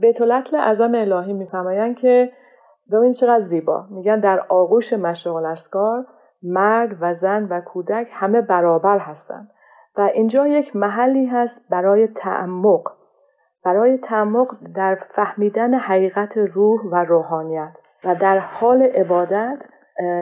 بیت 0.02 0.22
العدل 0.22 0.58
اعظم 0.58 0.96
الهی 0.96 1.34
میفرمایند 1.34 1.96
که 1.96 2.32
ببین 2.94 3.12
چقدر 3.12 3.44
زیبا. 3.44 3.88
میگن 3.90 4.20
در 4.20 4.40
آغوش 4.50 4.94
مشرق 4.94 5.36
الاسکار 5.36 6.06
مرد 6.44 6.98
و 7.02 7.14
زن 7.14 7.44
و 7.44 7.62
کودک 7.62 8.08
همه 8.12 8.42
برابر 8.42 8.98
هستند. 8.98 9.50
و 9.98 10.02
اینجا 10.02 10.48
یک 10.48 10.76
محلی 10.76 11.26
هست 11.26 11.62
برای 11.70 12.08
تعمق. 12.08 12.92
برای 13.66 13.98
تعمق 13.98 14.56
در 14.76 14.96
فهمیدن 15.10 15.74
حقیقت 15.74 16.38
روح 16.38 16.82
و 16.92 16.96
روحانیت. 16.96 17.80
و 18.04 18.16
در 18.16 18.40
حال 18.40 18.84
عبادت 18.84 19.66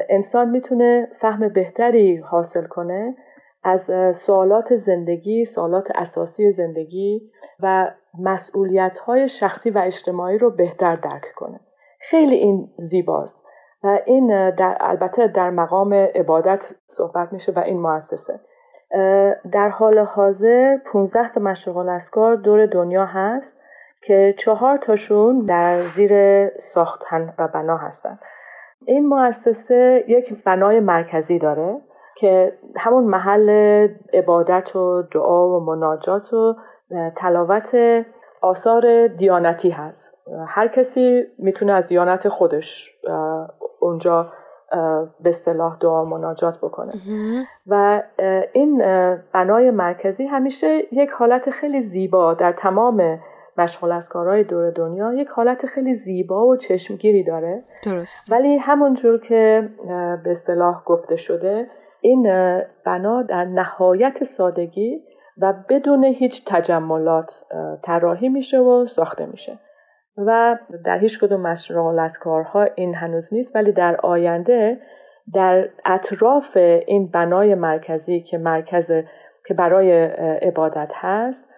انسان 0.09 0.49
می‌تونه 0.49 1.07
فهم 1.19 1.49
بهتری 1.49 2.17
حاصل 2.17 2.65
کنه 2.65 3.15
از 3.63 3.91
سوالات 4.17 4.75
زندگی، 4.75 5.45
سوالات 5.45 5.91
اساسی 5.95 6.51
زندگی 6.51 7.31
و 7.59 7.91
مسئولیت 8.19 8.97
های 8.97 9.27
شخصی 9.27 9.69
و 9.69 9.77
اجتماعی 9.77 10.37
رو 10.37 10.49
بهتر 10.49 10.95
درک 10.95 11.25
کنه. 11.35 11.59
خیلی 12.09 12.35
این 12.35 12.69
زیباست 12.77 13.45
و 13.83 13.99
این 14.05 14.49
در 14.55 14.77
البته 14.79 15.27
در 15.27 15.49
مقام 15.49 15.93
عبادت 15.93 16.73
صحبت 16.85 17.33
میشه 17.33 17.51
و 17.51 17.59
این 17.59 17.79
مؤسسه. 17.79 18.39
در 19.51 19.69
حال 19.69 19.99
حاضر 19.99 20.77
15 20.85 21.29
تا 21.29 21.41
مشرق 21.41 21.77
الاسکار 21.77 22.35
دور 22.35 22.65
دنیا 22.65 23.05
هست 23.05 23.63
که 24.01 24.35
چهار 24.37 24.77
تاشون 24.77 25.45
در 25.45 25.81
زیر 25.81 26.47
ساختن 26.57 27.33
و 27.37 27.47
بنا 27.47 27.77
هستند 27.77 28.19
این 28.85 29.07
مؤسسه 29.07 30.03
یک 30.07 30.43
بنای 30.43 30.79
مرکزی 30.79 31.39
داره 31.39 31.81
که 32.15 32.57
همون 32.77 33.03
محل 33.03 33.49
عبادت 34.13 34.75
و 34.75 35.01
دعا 35.01 35.49
و 35.49 35.59
مناجات 35.59 36.33
و 36.33 36.55
تلاوت 37.15 37.75
آثار 38.41 39.07
دیانتی 39.07 39.69
هست. 39.69 40.17
هر 40.47 40.67
کسی 40.67 41.23
می‌تونه 41.37 41.73
از 41.73 41.87
دیانت 41.87 42.29
خودش 42.29 42.95
اونجا 43.79 44.33
به 45.19 45.29
اصطلاح 45.29 45.77
دعا 45.77 46.05
مناجات 46.05 46.57
بکنه. 46.57 46.91
و 47.67 48.03
این 48.53 48.77
بنای 49.33 49.71
مرکزی 49.71 50.25
همیشه 50.25 50.81
یک 50.91 51.09
حالت 51.09 51.49
خیلی 51.49 51.79
زیبا 51.79 52.33
در 52.33 52.51
تمام 52.51 53.19
مشغول 53.57 53.91
از 53.91 54.09
کارهای 54.09 54.43
دور 54.43 54.71
دنیا 54.71 55.13
یک 55.13 55.27
حالت 55.27 55.65
خیلی 55.65 55.93
زیبا 55.93 56.47
و 56.47 56.55
چشمگیری 56.55 57.23
داره. 57.23 57.63
درست 57.85 58.31
ولی 58.31 58.57
همونجور 58.57 59.19
که 59.19 59.69
به 60.23 60.31
اصطلاح 60.31 60.83
گفته 60.83 61.15
شده 61.15 61.67
این 62.01 62.23
بنا 62.85 63.21
در 63.21 63.45
نهایت 63.45 64.23
سادگی 64.23 65.03
و 65.37 65.53
بدون 65.69 66.03
هیچ 66.03 66.43
تجملات 66.45 67.43
طراحی 67.81 68.29
میشه 68.29 68.59
و 68.59 68.85
ساخته 68.85 69.25
میشه. 69.25 69.59
و 70.17 70.57
در 70.85 70.97
هیچ 70.97 71.19
کدوم 71.19 71.41
مشروع 71.41 72.01
از 72.01 72.19
کارها 72.19 72.67
این 72.75 72.95
هنوز 72.95 73.33
نیست 73.33 73.55
ولی 73.55 73.71
در 73.71 73.95
آینده 73.95 74.81
در 75.33 75.69
اطراف 75.85 76.57
این 76.87 77.07
بنای 77.07 77.55
مرکزی 77.55 78.21
که 78.21 78.37
مرکز 78.37 78.91
که 79.47 79.53
برای 79.53 80.03
عبادت 80.41 80.91
هست 80.95 81.49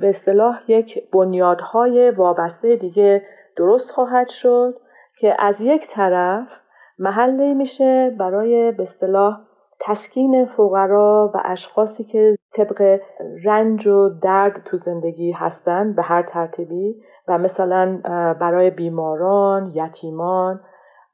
به 0.00 0.08
اصطلاح 0.08 0.60
یک 0.68 1.10
بنیادهای 1.10 2.10
وابسته 2.10 2.76
دیگه 2.76 3.22
درست 3.56 3.90
خواهد 3.90 4.28
شد 4.28 4.80
که 5.18 5.36
از 5.38 5.60
یک 5.60 5.86
طرف 5.88 6.60
محلی 6.98 7.54
میشه 7.54 8.10
برای 8.10 8.72
به 8.72 8.82
اصطلاح 8.82 9.40
تسکین 9.80 10.46
فقرا 10.46 11.30
و 11.34 11.40
اشخاصی 11.44 12.04
که 12.04 12.36
طبق 12.52 13.00
رنج 13.44 13.86
و 13.86 14.08
درد 14.08 14.62
تو 14.64 14.76
زندگی 14.76 15.32
هستند 15.32 15.96
به 15.96 16.02
هر 16.02 16.22
ترتیبی 16.22 17.02
و 17.28 17.38
مثلا 17.38 18.00
برای 18.40 18.70
بیماران، 18.70 19.72
یتیمان 19.74 20.60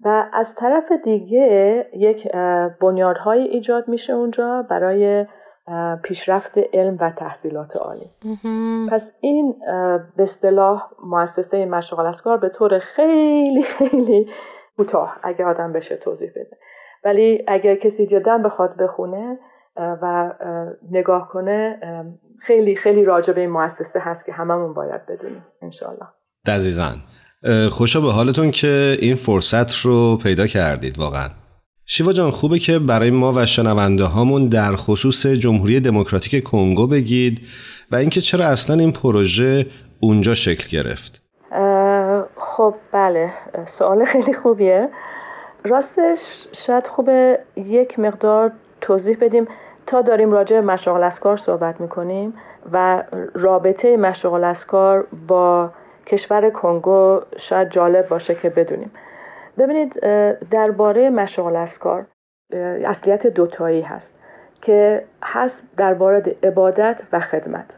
و 0.05 0.25
از 0.33 0.55
طرف 0.55 0.93
دیگه 1.05 1.87
یک 1.95 2.33
بنیادهایی 2.81 3.45
ایجاد 3.45 3.89
میشه 3.89 4.13
اونجا 4.13 4.67
برای 4.71 5.27
پیشرفت 6.03 6.59
علم 6.59 6.97
و 7.01 7.11
تحصیلات 7.11 7.77
عالی. 7.77 8.11
پس 8.91 9.17
این 9.21 9.55
به 10.17 10.23
اصطلاح 10.23 10.91
مؤسسه 11.05 11.67
مشغل 11.67 12.07
اسکار 12.07 12.37
به 12.37 12.49
طور 12.49 12.79
خیلی 12.79 13.63
خیلی 13.63 14.29
کوتاه 14.77 15.17
اگه 15.23 15.45
آدم 15.45 15.73
بشه 15.73 15.97
توضیح 15.97 16.31
بده. 16.31 16.57
ولی 17.07 17.45
اگر 17.49 17.75
کسی 17.75 18.07
جدا 18.07 18.39
بخواد 18.39 18.77
بخونه 18.77 19.39
و 19.77 20.33
نگاه 20.93 21.29
کنه 21.29 21.81
خیلی 22.41 22.77
خیلی 22.77 23.05
راجع 23.05 23.33
به 23.33 23.41
این 23.41 23.51
مؤسسه 23.51 24.01
هست 24.01 24.27
که 24.27 24.33
هممون 24.33 24.75
باید 24.75 25.07
بدونیم 25.07 25.45
انشالله 25.63 26.07
دقیقا. 26.47 26.93
خوشا 27.71 28.01
به 28.01 28.13
حالتون 28.13 28.51
که 28.51 28.97
این 29.01 29.15
فرصت 29.15 29.77
رو 29.77 30.17
پیدا 30.17 30.47
کردید 30.47 30.99
واقعا. 30.99 31.29
شیوا 31.85 32.13
جان 32.13 32.31
خوبه 32.31 32.59
که 32.59 32.79
برای 32.79 33.11
ما 33.11 33.33
و 33.37 33.47
شنونده 33.47 34.05
هامون 34.05 34.49
در 34.49 34.73
خصوص 34.77 35.27
جمهوری 35.27 35.81
دموکراتیک 35.81 36.45
کنگو 36.45 36.87
بگید 36.87 37.41
و 37.91 37.97
اینکه 37.97 38.21
چرا 38.21 38.47
اصلا 38.47 38.77
این 38.77 38.93
پروژه 38.93 39.67
اونجا 40.01 40.35
شکل 40.35 40.69
گرفت. 40.79 41.23
خب 42.37 42.75
بله. 42.93 43.33
سوال 43.67 44.05
خیلی 44.05 44.33
خوبیه. 44.33 44.89
راستش 45.67 46.49
شاید 46.53 46.87
خوبه 46.87 47.39
یک 47.57 47.99
مقدار 47.99 48.53
توضیح 48.81 49.19
بدیم. 49.21 49.49
تا 49.87 50.03
داریم 50.03 50.33
راجع 50.33 50.61
به 50.61 50.67
مشاغل 50.67 51.03
اسکار 51.03 51.37
صحبت 51.37 51.81
می‌کنیم 51.81 52.35
و 52.73 53.03
رابطه 53.35 53.97
مشاغل 53.97 54.45
اسکار 54.45 55.07
با 55.29 55.71
کشور 56.07 56.51
کنگو 56.51 57.21
شاید 57.37 57.71
جالب 57.71 58.09
باشه 58.09 58.35
که 58.35 58.51
بدونیم. 58.51 58.91
ببینید 59.59 60.01
درباره 60.51 61.11
مشاغل 61.11 61.57
اسکار 61.57 62.07
اصلیت 62.85 63.27
دوتایی 63.27 63.83
هست 63.83 64.21
که 64.63 65.05
هست 65.23 65.63
درباره 65.77 66.37
عبادت 66.43 67.03
و 67.13 67.21
خدمت. 67.21 67.77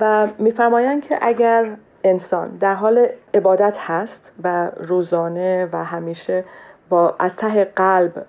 و 0.00 0.28
میفرمایند 0.38 1.02
که 1.02 1.18
اگر 1.22 1.66
انسان 2.04 2.48
در 2.48 2.74
حال 2.74 3.06
عبادت 3.34 3.76
هست 3.80 4.32
و 4.44 4.70
روزانه 4.76 5.68
و 5.72 5.84
همیشه 5.84 6.44
با 6.88 7.14
از 7.18 7.36
ته 7.36 7.64
قلب 7.64 8.26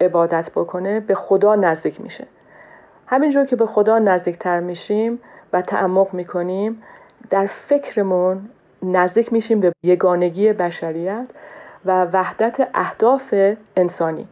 عبادت 0.00 0.50
بکنه 0.50 1.00
به 1.00 1.14
خدا 1.14 1.54
نزدیک 1.54 2.00
میشه. 2.00 2.26
همینجور 3.06 3.44
که 3.44 3.56
به 3.56 3.66
خدا 3.66 3.98
نزدیکتر 3.98 4.60
میشیم 4.60 5.20
و 5.52 5.62
تعمق 5.62 6.14
می‌کنیم 6.14 6.82
در 7.30 7.46
فکرمون 7.46 8.48
نزدیک 8.82 9.32
میشیم 9.32 9.60
به 9.60 9.72
یگانگی 9.82 10.52
بشریت 10.52 11.26
و 11.84 12.04
وحدت 12.04 12.68
اهداف 12.74 13.34
انسانی. 13.76 14.28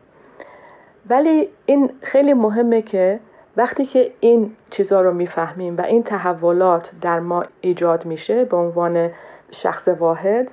ولی 1.10 1.48
این 1.66 1.90
خیلی 2.02 2.32
مهمه 2.32 2.82
که 2.82 3.20
وقتی 3.56 3.86
که 3.86 4.12
این 4.20 4.56
چیزها 4.70 5.00
رو 5.00 5.12
می‌فهمیم 5.12 5.76
و 5.76 5.80
این 5.80 6.02
تحولات 6.02 6.90
در 7.00 7.20
ما 7.20 7.44
ایجاد 7.60 8.06
میشه 8.06 8.44
به 8.44 8.56
عنوان 8.56 9.10
شخص 9.50 9.88
واحد 9.88 10.50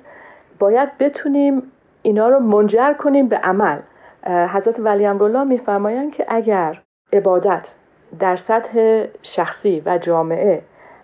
باید 0.58 0.98
بتونیم 0.98 1.62
اینا 2.06 2.28
رو 2.28 2.38
منجر 2.38 2.92
کنیم 2.92 3.28
به 3.28 3.36
عمل. 3.36 3.78
حضرت 4.26 4.74
ولی 4.78 5.06
امرالله 5.06 5.44
میفرمایند 5.44 6.12
که 6.12 6.26
اگر 6.28 6.82
عبادت 7.12 7.74
در 8.18 8.36
سطح 8.36 9.04
شخصی 9.22 9.82
و 9.86 9.98
جامعه 9.98 10.62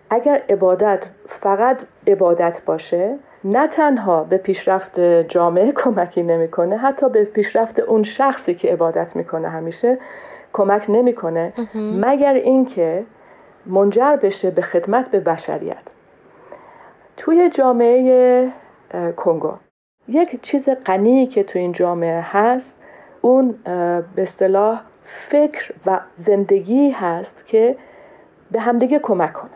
اگر 0.09 0.41
عبادت 0.49 1.03
فقط 1.27 1.83
عبادت 2.07 2.61
باشه 2.65 3.17
نه 3.43 3.67
تنها 3.67 4.23
به 4.23 4.37
پیشرفت 4.37 4.99
جامعه 4.99 5.71
کمکی 5.83 6.23
نمی‌کنه 6.23 6.77
حتی 6.77 7.09
به 7.09 7.23
پیشرفت 7.23 7.79
اون 7.79 8.03
شخصی 8.03 8.55
که 8.55 8.71
عبادت 8.71 9.15
می‌کنه 9.15 9.49
همیشه 9.49 9.97
کمک 10.53 10.85
نمی‌کنه. 10.89 11.53
مگر 11.75 12.33
اینکه 12.33 13.05
منجر 13.65 14.15
بشه 14.15 14.51
به 14.51 14.61
خدمت 14.61 15.11
به 15.11 15.19
بشریت. 15.19 15.93
توی 17.17 17.49
جامعه 17.49 18.49
کنگو. 19.15 19.53
یک 20.07 20.41
چیز 20.41 20.69
غنی 20.85 21.27
که 21.27 21.43
تو 21.43 21.59
این 21.59 21.71
جامعه 21.71 22.21
هست 22.21 22.83
اون 23.21 23.55
به 24.15 24.21
اصطلاح 24.23 24.81
فکر 25.05 25.73
و 25.85 25.99
زندگی 26.15 26.89
هست 26.89 27.47
که 27.47 27.75
به 28.51 28.59
همدیگه 28.59 28.99
کمک 28.99 29.33
کنه. 29.33 29.51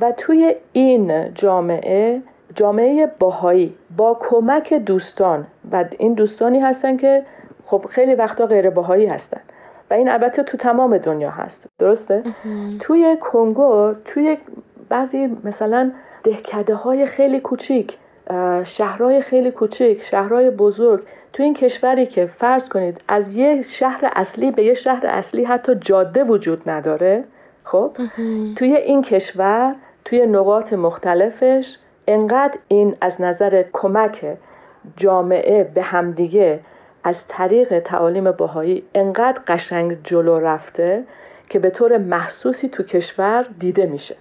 و 0.00 0.12
توی 0.12 0.54
این 0.72 1.34
جامعه 1.34 2.22
جامعه 2.54 3.06
باهایی 3.18 3.74
با 3.96 4.18
کمک 4.20 4.72
دوستان 4.74 5.46
و 5.72 5.84
این 5.98 6.14
دوستانی 6.14 6.60
هستن 6.60 6.96
که 6.96 7.22
خب 7.66 7.86
خیلی 7.90 8.14
وقتا 8.14 8.46
غیر 8.46 8.70
باهایی 8.70 9.06
هستن. 9.06 9.40
و 9.90 9.94
این 9.94 10.08
البته 10.08 10.42
تو 10.42 10.56
تمام 10.56 10.98
دنیا 10.98 11.30
هست. 11.30 11.68
درسته؟ 11.78 12.22
توی 12.80 13.16
کنگو 13.20 13.94
توی 14.04 14.36
بعضی 14.88 15.36
مثلا 15.44 15.92
دهکده 16.24 16.74
های 16.74 17.06
خیلی 17.06 17.40
کوچیک 17.40 17.98
شهرهای 18.64 19.20
خیلی 19.20 19.50
کوچیک 19.50 20.02
شهرهای 20.02 20.50
بزرگ 20.50 21.02
تو 21.32 21.42
این 21.42 21.54
کشوری 21.54 22.06
که 22.06 22.26
فرض 22.26 22.68
کنید 22.68 23.00
از 23.08 23.34
یه 23.34 23.62
شهر 23.62 24.10
اصلی 24.16 24.50
به 24.50 24.64
یه 24.64 24.74
شهر 24.74 25.06
اصلی 25.06 25.44
حتی 25.44 25.74
جاده 25.74 26.24
وجود 26.24 26.70
نداره 26.70 27.24
خب؟ 27.64 27.96
توی 28.56 28.76
این 28.76 29.02
کشور 29.02 29.74
توی 30.04 30.26
نقاط 30.26 30.72
مختلفش 30.72 31.78
انقدر 32.06 32.58
این 32.68 32.96
از 33.00 33.20
نظر 33.20 33.64
کمک 33.72 34.36
جامعه 34.96 35.64
به 35.64 35.82
همدیگه 35.82 36.60
از 37.04 37.24
طریق 37.28 37.78
تعالیم 37.78 38.30
باهایی 38.30 38.82
انقدر 38.94 39.40
قشنگ 39.46 40.02
جلو 40.04 40.38
رفته 40.38 41.04
که 41.48 41.58
به 41.58 41.70
طور 41.70 41.98
محسوسی 41.98 42.68
تو 42.68 42.82
کشور 42.82 43.46
دیده 43.58 43.86
میشه. 43.86 44.16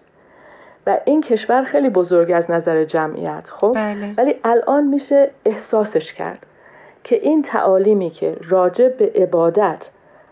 و 0.87 0.97
این 1.05 1.21
کشور 1.21 1.63
خیلی 1.63 1.89
بزرگ 1.89 2.31
از 2.31 2.51
نظر 2.51 2.83
جمعیت 2.83 3.49
خب 3.49 3.71
بله. 3.75 4.13
ولی 4.17 4.35
الان 4.43 4.87
میشه 4.87 5.31
احساسش 5.45 6.13
کرد 6.13 6.45
که 7.03 7.15
این 7.15 7.41
تعالیمی 7.41 8.09
که 8.09 8.37
راجع 8.41 8.89
به 8.89 9.11
عبادت 9.15 9.89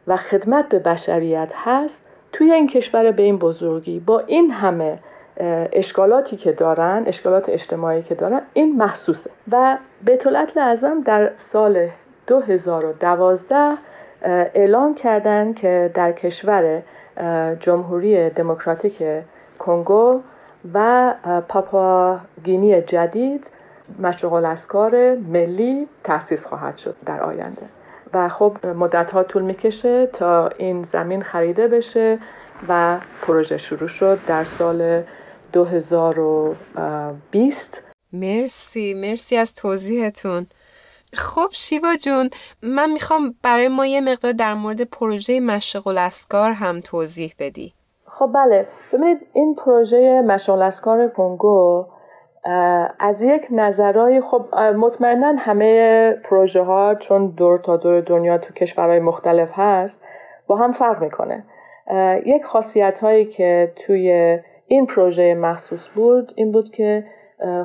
و 0.08 0.18
خدمت 0.18 0.70
به 0.70 0.80
بشریت 0.80 1.54
هست 1.56 2.10
توی 2.32 2.52
این 2.52 2.68
کشور 2.68 3.12
به 3.12 3.24
این 3.24 3.38
بزرگی 3.38 4.00
با 4.00 4.20
این 4.20 4.52
همه 4.52 5.00
اشکالاتی 5.74 6.36
که 6.36 6.52
دارن 6.52 7.04
اشکالات 7.08 7.50
اجتماعی 7.50 8.02
که 8.02 8.16
دارن 8.16 8.42
این 8.54 8.76
محسوسه 8.78 9.30
و 9.52 9.78
بیت 10.02 10.28
لازم 10.58 11.02
در 11.02 11.32
سال 11.36 11.88
2012 12.28 13.78
اعلام 14.24 14.96
کردن 14.96 15.54
که 15.54 15.92
در 15.94 16.12
کشور 16.12 16.82
جمهوری 17.60 18.30
دموکراتیک 18.30 19.04
کنگو 19.60 20.22
و 20.74 21.14
پاپا 21.50 22.20
گینی 22.44 22.82
جدید 22.82 23.48
مشغول 24.00 24.46
اسکار 24.46 25.16
ملی 25.16 25.88
تأسیس 26.04 26.46
خواهد 26.46 26.78
شد 26.78 26.96
در 27.06 27.22
آینده. 27.22 27.66
و 28.14 28.30
خب 28.30 28.66
مدت 28.66 29.12
ها 29.12 29.24
طول 29.24 29.42
می‌کشه 29.42 30.06
تا 30.06 30.48
این 30.48 30.84
زمین 30.84 31.22
خریده 31.22 31.68
بشه 31.68 32.20
و 32.68 33.00
پروژه 33.22 33.58
شروع 33.58 33.88
شد 33.88 34.20
در 34.28 34.44
سال 34.44 35.04
2020 35.54 37.82
مرسی 38.14 38.94
مرسی 38.94 39.38
از 39.38 39.56
توضیحتون. 39.56 40.48
خب 41.14 41.48
شیوا 41.52 41.96
جون 41.96 42.30
من 42.62 42.92
می‌خوام 42.92 43.36
برای 43.42 43.68
ما 43.68 43.86
یه 43.86 44.02
مقدار 44.02 44.32
در 44.32 44.54
مورد 44.54 44.82
پروژه 44.82 45.40
مشغول 45.40 45.98
اسکار 45.98 46.52
هم 46.52 46.80
توضیح 46.80 47.34
بدی. 47.40 47.74
خب 48.16 48.30
بله 48.34 48.68
ببینید 48.94 49.28
این 49.34 49.56
پروژه 49.56 50.22
مشغول 50.22 50.62
اسکار 50.62 51.08
کنگو 51.08 51.86
از 53.00 53.22
یک 53.22 53.48
نظرهای 53.52 54.22
خب 54.22 54.56
مطمئنا 54.56 55.36
همه 55.38 56.12
پروژه 56.24 56.62
ها 56.64 56.96
چون 56.96 57.28
دور 57.28 57.60
تا 57.60 57.78
دور 57.78 58.02
دنیا 58.02 58.38
تو 58.38 58.54
کشورهای 58.54 59.00
مختلف 59.00 59.50
هست 59.54 60.04
با 60.48 60.56
هم 60.56 60.72
فرق 60.72 61.04
می‌کنه. 61.04 61.44
یک 62.26 62.46
خاصیت 62.46 63.00
هایی 63.00 63.26
که 63.26 63.74
توی 63.76 64.40
این 64.68 64.86
پروژه 64.86 65.36
مخصوص 65.36 65.90
بود 65.96 66.34
این 66.36 66.52
بود 66.52 66.70
که 66.70 67.06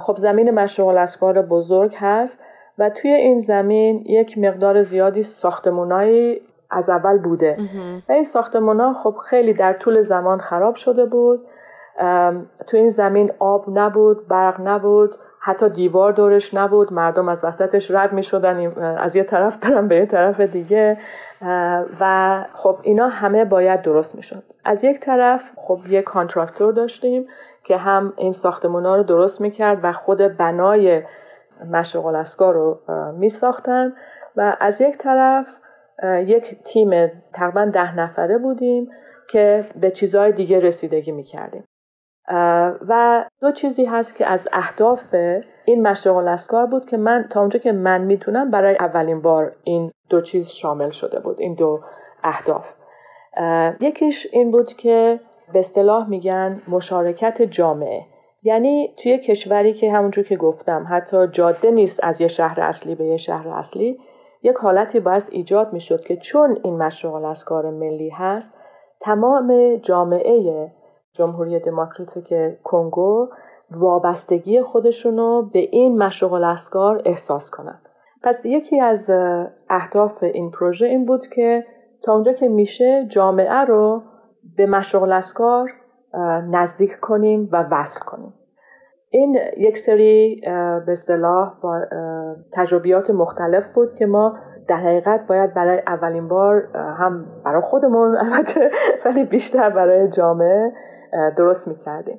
خب 0.00 0.16
زمین 0.16 0.50
مشغول 0.50 0.98
اسکار 0.98 1.42
بزرگ 1.42 1.94
هست 1.96 2.38
و 2.78 2.90
توی 2.90 3.10
این 3.10 3.40
زمین 3.40 4.04
یک 4.06 4.38
مقدار 4.38 4.82
زیادی 4.82 5.22
ساختمونایی 5.22 6.40
از 6.70 6.90
اول 6.90 7.18
بوده. 7.18 7.56
و 8.08 8.12
این 8.12 8.24
ساختمونا 8.24 8.92
خب 8.92 9.16
خیلی 9.30 9.54
در 9.54 9.72
طول 9.72 10.00
زمان 10.02 10.38
خراب 10.38 10.74
شده 10.74 11.04
بود. 11.04 11.46
تو 12.66 12.76
این 12.76 12.88
زمین 12.88 13.32
آب 13.38 13.64
نبود 13.78 14.28
برق 14.28 14.60
نبود 14.60 15.16
حتی 15.40 15.68
دیوار 15.68 16.12
دورش 16.12 16.54
نبود. 16.54 16.92
مردم 16.92 17.28
از 17.28 17.44
وسطش 17.44 17.90
رد 17.90 18.12
می 18.12 18.22
شدن 18.22 18.82
از 18.98 19.16
یه 19.16 19.24
طرف 19.24 19.56
برن 19.56 19.88
به 19.88 19.96
یه 19.96 20.06
طرف 20.06 20.40
دیگه. 20.40 20.98
و 22.00 22.44
خب 22.52 22.78
اینا 22.82 23.08
همه 23.08 23.44
باید 23.44 23.82
درست 23.82 24.14
می 24.14 24.22
شد 24.22 24.42
از 24.64 24.84
یک 24.84 25.00
طرف 25.00 25.50
خب 25.56 25.80
یه 25.88 26.02
کانترکتور 26.02 26.72
داشتیم 26.72 27.26
که 27.64 27.76
هم 27.76 28.12
این 28.16 28.32
ساختمونا 28.32 28.96
رو 28.96 29.02
درست 29.02 29.40
می 29.40 29.50
کرد 29.50 29.78
و 29.82 29.92
خود 29.92 30.18
بنای 30.36 31.02
مشغل 31.72 32.16
اسکار 32.16 32.54
رو 32.54 32.78
می 33.18 33.28
ساختن 33.28 33.92
و 34.36 34.56
از 34.60 34.80
یک 34.80 34.98
طرف 34.98 35.46
یک 36.04 36.62
تیم 36.64 36.90
تقریبا 37.32 37.64
ده 37.64 37.96
نفره 37.96 38.38
بودیم 38.38 38.88
که 39.30 39.64
به 39.80 39.90
چیزهای 39.90 40.32
دیگه 40.32 40.60
رسیدگی 40.60 41.12
می 41.12 41.24
کردیم 41.24 41.64
و 42.88 43.24
دو 43.40 43.52
چیزی 43.52 43.84
هست 43.84 44.16
که 44.16 44.26
از 44.26 44.48
اهداف 44.52 45.14
این 45.64 45.88
مشغل 45.88 46.28
اسکار 46.28 46.66
بود 46.66 46.86
که 46.86 46.96
من 46.96 47.26
تا 47.30 47.40
اونجا 47.40 47.58
که 47.58 47.72
من 47.72 48.00
می‌تونم 48.00 48.50
برای 48.50 48.76
اولین 48.80 49.22
بار 49.22 49.56
این 49.64 49.90
دو 50.08 50.20
چیز 50.20 50.50
شامل 50.50 50.90
شده 50.90 51.20
بود 51.20 51.40
این 51.40 51.54
دو 51.54 51.80
اهداف. 52.24 52.68
یکیش 53.80 54.26
این 54.32 54.50
بود 54.50 54.72
که 54.72 55.20
به 55.52 55.58
اصطلاح 55.58 56.08
میگن 56.08 56.62
مشارکت 56.68 57.42
جامعه. 57.42 58.02
یعنی 58.42 58.94
توی 58.96 59.18
کشوری 59.18 59.72
که 59.72 59.92
همونجور 59.92 60.24
که 60.24 60.36
گفتم 60.36 60.86
حتی 60.90 61.26
جاده 61.26 61.70
نیست 61.70 62.00
از 62.02 62.20
یه 62.20 62.28
شهر 62.28 62.60
اصلی 62.60 62.94
به 62.94 63.04
یه 63.04 63.16
شهر 63.16 63.48
اصلی. 63.48 63.98
یک 64.42 64.56
حالتی 64.56 65.00
باید 65.00 65.22
ایجاد 65.30 65.72
می‌شد 65.72 66.00
که 66.00 66.16
چون 66.16 66.58
این 66.62 66.78
مشغل 66.82 67.24
اسکار 67.24 67.70
ملی 67.70 68.10
هست 68.10 68.54
تمام 69.00 69.76
جامعه 69.76 70.72
جمهوری 71.12 71.60
دموکراتیک 71.60 72.62
کنگو 72.62 73.28
وابستگی 73.70 74.62
خودشونو 74.62 75.42
به 75.42 75.58
این 75.58 76.02
مشغل 76.02 76.44
اسکار 76.44 77.02
احساس 77.04 77.50
کنند. 77.50 77.88
پس 78.22 78.46
یکی 78.46 78.80
از 78.80 79.10
اهداف 79.70 80.22
این 80.22 80.50
پروژه 80.50 80.86
این 80.86 81.06
بود 81.06 81.26
که 81.26 81.64
تا 82.02 82.12
اونجا 82.12 82.32
که 82.32 82.48
میشه 82.48 83.06
جامعه 83.10 83.60
رو 83.60 84.02
به 84.56 84.66
مشغل 84.66 85.12
اسکار 85.12 85.70
نزدیک 86.50 87.00
کنیم 87.00 87.48
و 87.52 87.64
وصل 87.70 88.00
کنیم 88.00 88.34
این 89.10 89.38
یک 89.56 89.78
سری 89.78 90.40
به 90.86 90.92
اصطلاح 90.92 91.60
با 91.62 91.80
تجربیات 92.52 93.10
مختلف 93.10 93.64
بود 93.74 93.94
که 93.94 94.06
ما 94.06 94.38
در 94.68 94.76
حقیقت 94.76 95.26
باید 95.26 95.54
برای 95.54 95.82
اولین 95.86 96.28
بار 96.28 96.68
هم 96.74 97.26
برای 97.44 97.60
خودمون 97.60 98.16
البته 98.24 98.70
ولی 99.04 99.24
بیشتر 99.24 99.70
برای 99.70 100.08
جامعه 100.08 100.72
درست 101.36 101.68
می‌کردیم. 101.68 102.18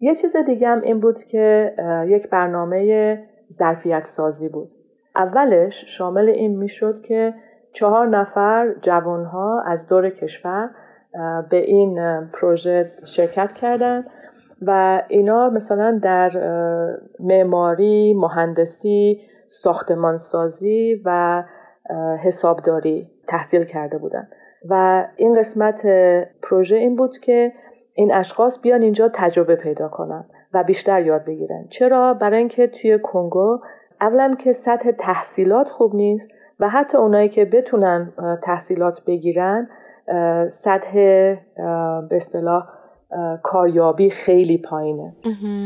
یه 0.00 0.14
چیز 0.14 0.36
دیگه 0.36 0.68
هم 0.68 0.80
این 0.80 1.00
بود 1.00 1.18
که 1.18 1.74
یک 2.08 2.30
برنامه 2.30 3.18
ظرفیت 3.52 4.04
سازی 4.04 4.48
بود. 4.48 4.70
اولش 5.16 5.84
شامل 5.98 6.28
این 6.28 6.58
می‌شد 6.58 7.00
که 7.00 7.34
چهار 7.72 8.06
نفر 8.06 8.74
جوانها 8.80 9.62
از 9.66 9.86
دور 9.86 10.10
کشور 10.10 10.70
به 11.50 11.56
این 11.56 12.00
پروژه 12.32 12.92
شرکت 13.04 13.52
کردند 13.52 14.06
و 14.66 15.02
اینا 15.08 15.50
مثلا 15.50 16.00
در 16.02 16.30
معماری، 17.20 18.14
مهندسی، 18.14 19.20
ساختمانسازی 19.48 21.02
و 21.04 21.42
حسابداری 22.22 23.10
تحصیل 23.28 23.64
کرده 23.64 23.98
بودن. 23.98 24.28
و 24.70 25.04
این 25.16 25.32
قسمت 25.32 25.86
پروژه 26.42 26.76
این 26.76 26.96
بود 26.96 27.18
که 27.18 27.52
این 27.94 28.14
اشخاص 28.14 28.60
بیان 28.62 28.82
اینجا 28.82 29.10
تجربه 29.14 29.56
پیدا 29.56 29.88
کنن 29.88 30.24
و 30.54 30.64
بیشتر 30.64 31.02
یاد 31.02 31.24
بگیرن. 31.24 31.66
چرا؟ 31.70 32.14
برای 32.14 32.38
اینکه 32.38 32.66
توی 32.66 32.98
کنگو 32.98 33.58
اولا 34.00 34.30
که 34.38 34.52
سطح 34.52 34.90
تحصیلات 34.90 35.70
خوب 35.70 35.94
نیست 35.94 36.30
و 36.60 36.68
حتی 36.68 36.98
اونایی 36.98 37.28
که 37.28 37.44
بتونن 37.44 38.12
تحصیلات 38.42 39.04
بگیرن 39.06 39.68
سطح 40.48 40.92
به 42.08 42.16
اصطلاح 42.16 42.68
کاریابی 43.42 44.10
خیلی 44.10 44.58
پایینه. 44.58 45.16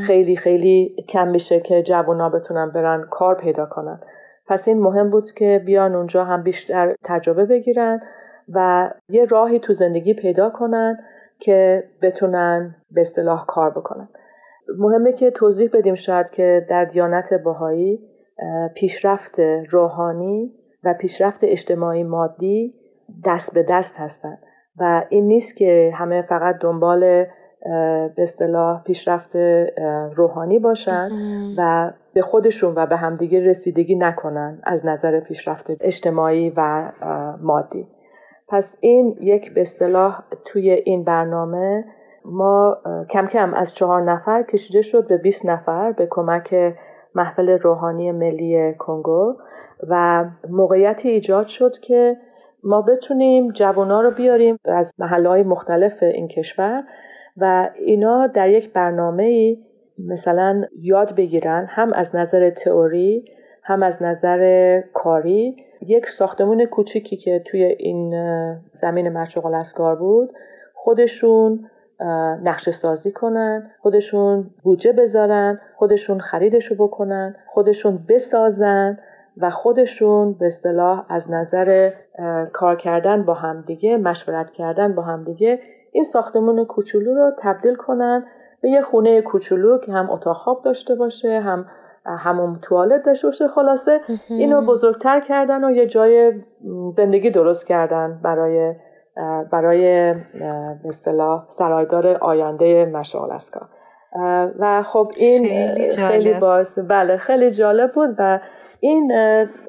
خیلی 0.06 0.36
خیلی 0.36 0.96
کم 1.08 1.28
میشه 1.28 1.60
که 1.60 1.82
جوونا 1.82 2.28
بتونن 2.28 2.70
برن 2.70 3.06
کار 3.10 3.34
پیدا 3.34 3.66
کنن. 3.66 4.00
پس 4.46 4.68
این 4.68 4.80
مهم 4.82 5.10
بود 5.10 5.30
که 5.30 5.62
بیان 5.66 5.94
اونجا 5.94 6.24
هم 6.24 6.42
بیشتر 6.42 6.94
تجربه 7.04 7.44
بگیرن 7.44 8.00
و 8.48 8.90
یه 9.08 9.24
راهی 9.24 9.58
تو 9.58 9.72
زندگی 9.72 10.14
پیدا 10.14 10.50
کنن 10.50 10.98
که 11.38 11.84
بتونن 12.02 12.76
به 12.90 13.00
اصطلاح 13.00 13.44
کار 13.46 13.70
بکنن. 13.70 14.08
مهمه 14.78 15.12
که 15.12 15.30
توضیح 15.30 15.70
بدیم 15.72 15.94
شاید 15.94 16.30
که 16.30 16.66
در 16.70 16.84
دیانت 16.84 17.34
باهایی 17.34 18.00
پیشرفت 18.74 19.40
روحانی 19.70 20.54
و 20.84 20.94
پیشرفت 20.94 21.40
اجتماعی 21.42 22.02
مادی 22.02 22.74
دست 23.24 23.54
به 23.54 23.66
دست 23.68 23.96
هستند 23.96 24.38
و 24.80 25.04
این 25.08 25.26
نیست 25.26 25.56
که 25.56 25.92
همه 25.94 26.22
فقط 26.22 26.58
دنبال 26.60 27.00
به 28.16 28.22
اصطلاح 28.22 28.82
پیشرفت 28.82 29.36
روحانی 30.14 30.58
باشن 30.58 31.08
و 31.58 31.92
به 32.12 32.22
خودشون 32.22 32.74
و 32.74 32.86
به 32.86 32.96
همدیگه 32.96 33.40
رسیدگی 33.40 33.94
نکنن 33.94 34.58
از 34.64 34.86
نظر 34.86 35.20
پیشرفت 35.20 35.66
اجتماعی 35.80 36.52
و 36.56 36.92
مادی. 37.42 37.86
پس 38.48 38.76
این 38.80 39.16
یک 39.20 39.54
به 39.54 39.60
اصطلاح 39.60 40.22
توی 40.44 40.70
این 40.70 41.04
برنامه 41.04 41.84
ما 42.24 42.78
کم 43.10 43.26
کم 43.26 43.54
از 43.54 43.74
چهار 43.74 44.02
نفر 44.02 44.42
کشیده 44.42 44.82
شد 44.82 45.06
به 45.08 45.16
20 45.16 45.46
نفر 45.46 45.92
به 45.92 46.06
کمک 46.10 46.74
محفل 47.14 47.48
روحانی 47.58 48.12
ملی 48.12 48.74
کنگو 48.78 49.36
و 49.88 50.24
موقعیتی 50.48 51.08
ایجاد 51.08 51.46
شد 51.46 51.78
که 51.78 52.16
ما 52.64 52.82
بتونیم 52.82 53.50
جوانا 53.52 54.00
رو 54.00 54.10
بیاریم 54.10 54.58
از 54.64 54.92
محله 54.98 55.42
مختلف 55.42 56.02
این 56.02 56.28
کشور 56.28 56.84
و 57.36 57.70
اینا 57.74 58.26
در 58.26 58.48
یک 58.48 58.72
برنامه 58.72 59.56
مثلا 59.98 60.64
یاد 60.80 61.14
بگیرن 61.14 61.66
هم 61.70 61.92
از 61.92 62.16
نظر 62.16 62.50
تئوری 62.50 63.24
هم 63.62 63.82
از 63.82 64.02
نظر 64.02 64.80
کاری. 64.94 65.56
یک 65.86 66.08
ساختمون 66.08 66.64
کوچیکی 66.64 67.16
که 67.16 67.42
توی 67.46 67.64
این 67.64 68.14
زمین 68.72 69.08
مرچوق 69.08 69.46
الاسکار 69.46 69.96
بود 69.96 70.32
خودشون 70.74 71.70
نقشه 72.44 72.72
سازی 72.72 73.12
کنن 73.12 73.70
خودشون 73.80 74.50
بودجه 74.62 74.92
بذارن 74.92 75.60
خودشون 75.76 76.20
خریدشو 76.20 76.74
بکنن 76.74 77.36
خودشون 77.46 78.04
بسازن. 78.08 78.98
و 79.40 79.50
خودشون 79.50 80.32
به 80.32 80.46
اصطلاح 80.46 81.06
از 81.08 81.30
نظر 81.30 81.90
کار 82.52 82.76
کردن 82.76 83.22
با 83.22 83.34
همدیگه 83.34 83.96
مشورت 83.96 84.50
کردن 84.50 84.94
با 84.94 85.02
همدیگه 85.02 85.60
این 85.92 86.04
ساختمون 86.04 86.64
کوچولو 86.64 87.14
رو 87.14 87.32
تبدیل 87.38 87.74
کنن 87.74 88.26
به 88.62 88.68
یه 88.68 88.80
خونه 88.80 89.22
کوچولو 89.22 89.78
که 89.78 89.92
هم 89.92 90.10
اتاق 90.10 90.36
خواب 90.36 90.62
داشته 90.64 90.94
باشه 90.94 91.40
هم 91.40 91.66
همون 92.06 92.58
توالت 92.62 93.02
داشته 93.02 93.26
باشه 93.26 93.48
خلاصه 93.48 94.00
اینو 94.28 94.60
بزرگتر 94.60 95.20
کردن 95.20 95.64
و 95.64 95.70
یه 95.70 95.86
جای 95.86 96.32
زندگی 96.90 97.30
درست 97.30 97.66
کردن 97.66 98.20
برای 98.22 98.74
برای 99.50 100.14
به 100.82 100.88
اصطلاح 100.88 101.44
سرایدار 101.48 102.06
آینده 102.06 102.84
مشغل 102.84 103.30
اسکا 103.30 103.68
و 104.58 104.82
خب 104.82 105.12
این 105.16 105.44
خیلی, 105.44 105.90
خیلی 105.90 106.40
باعث 106.40 106.78
بله 106.78 107.16
خیلی 107.16 107.50
جالب 107.50 107.92
بود 107.92 108.14
و 108.18 108.40
این 108.80 109.12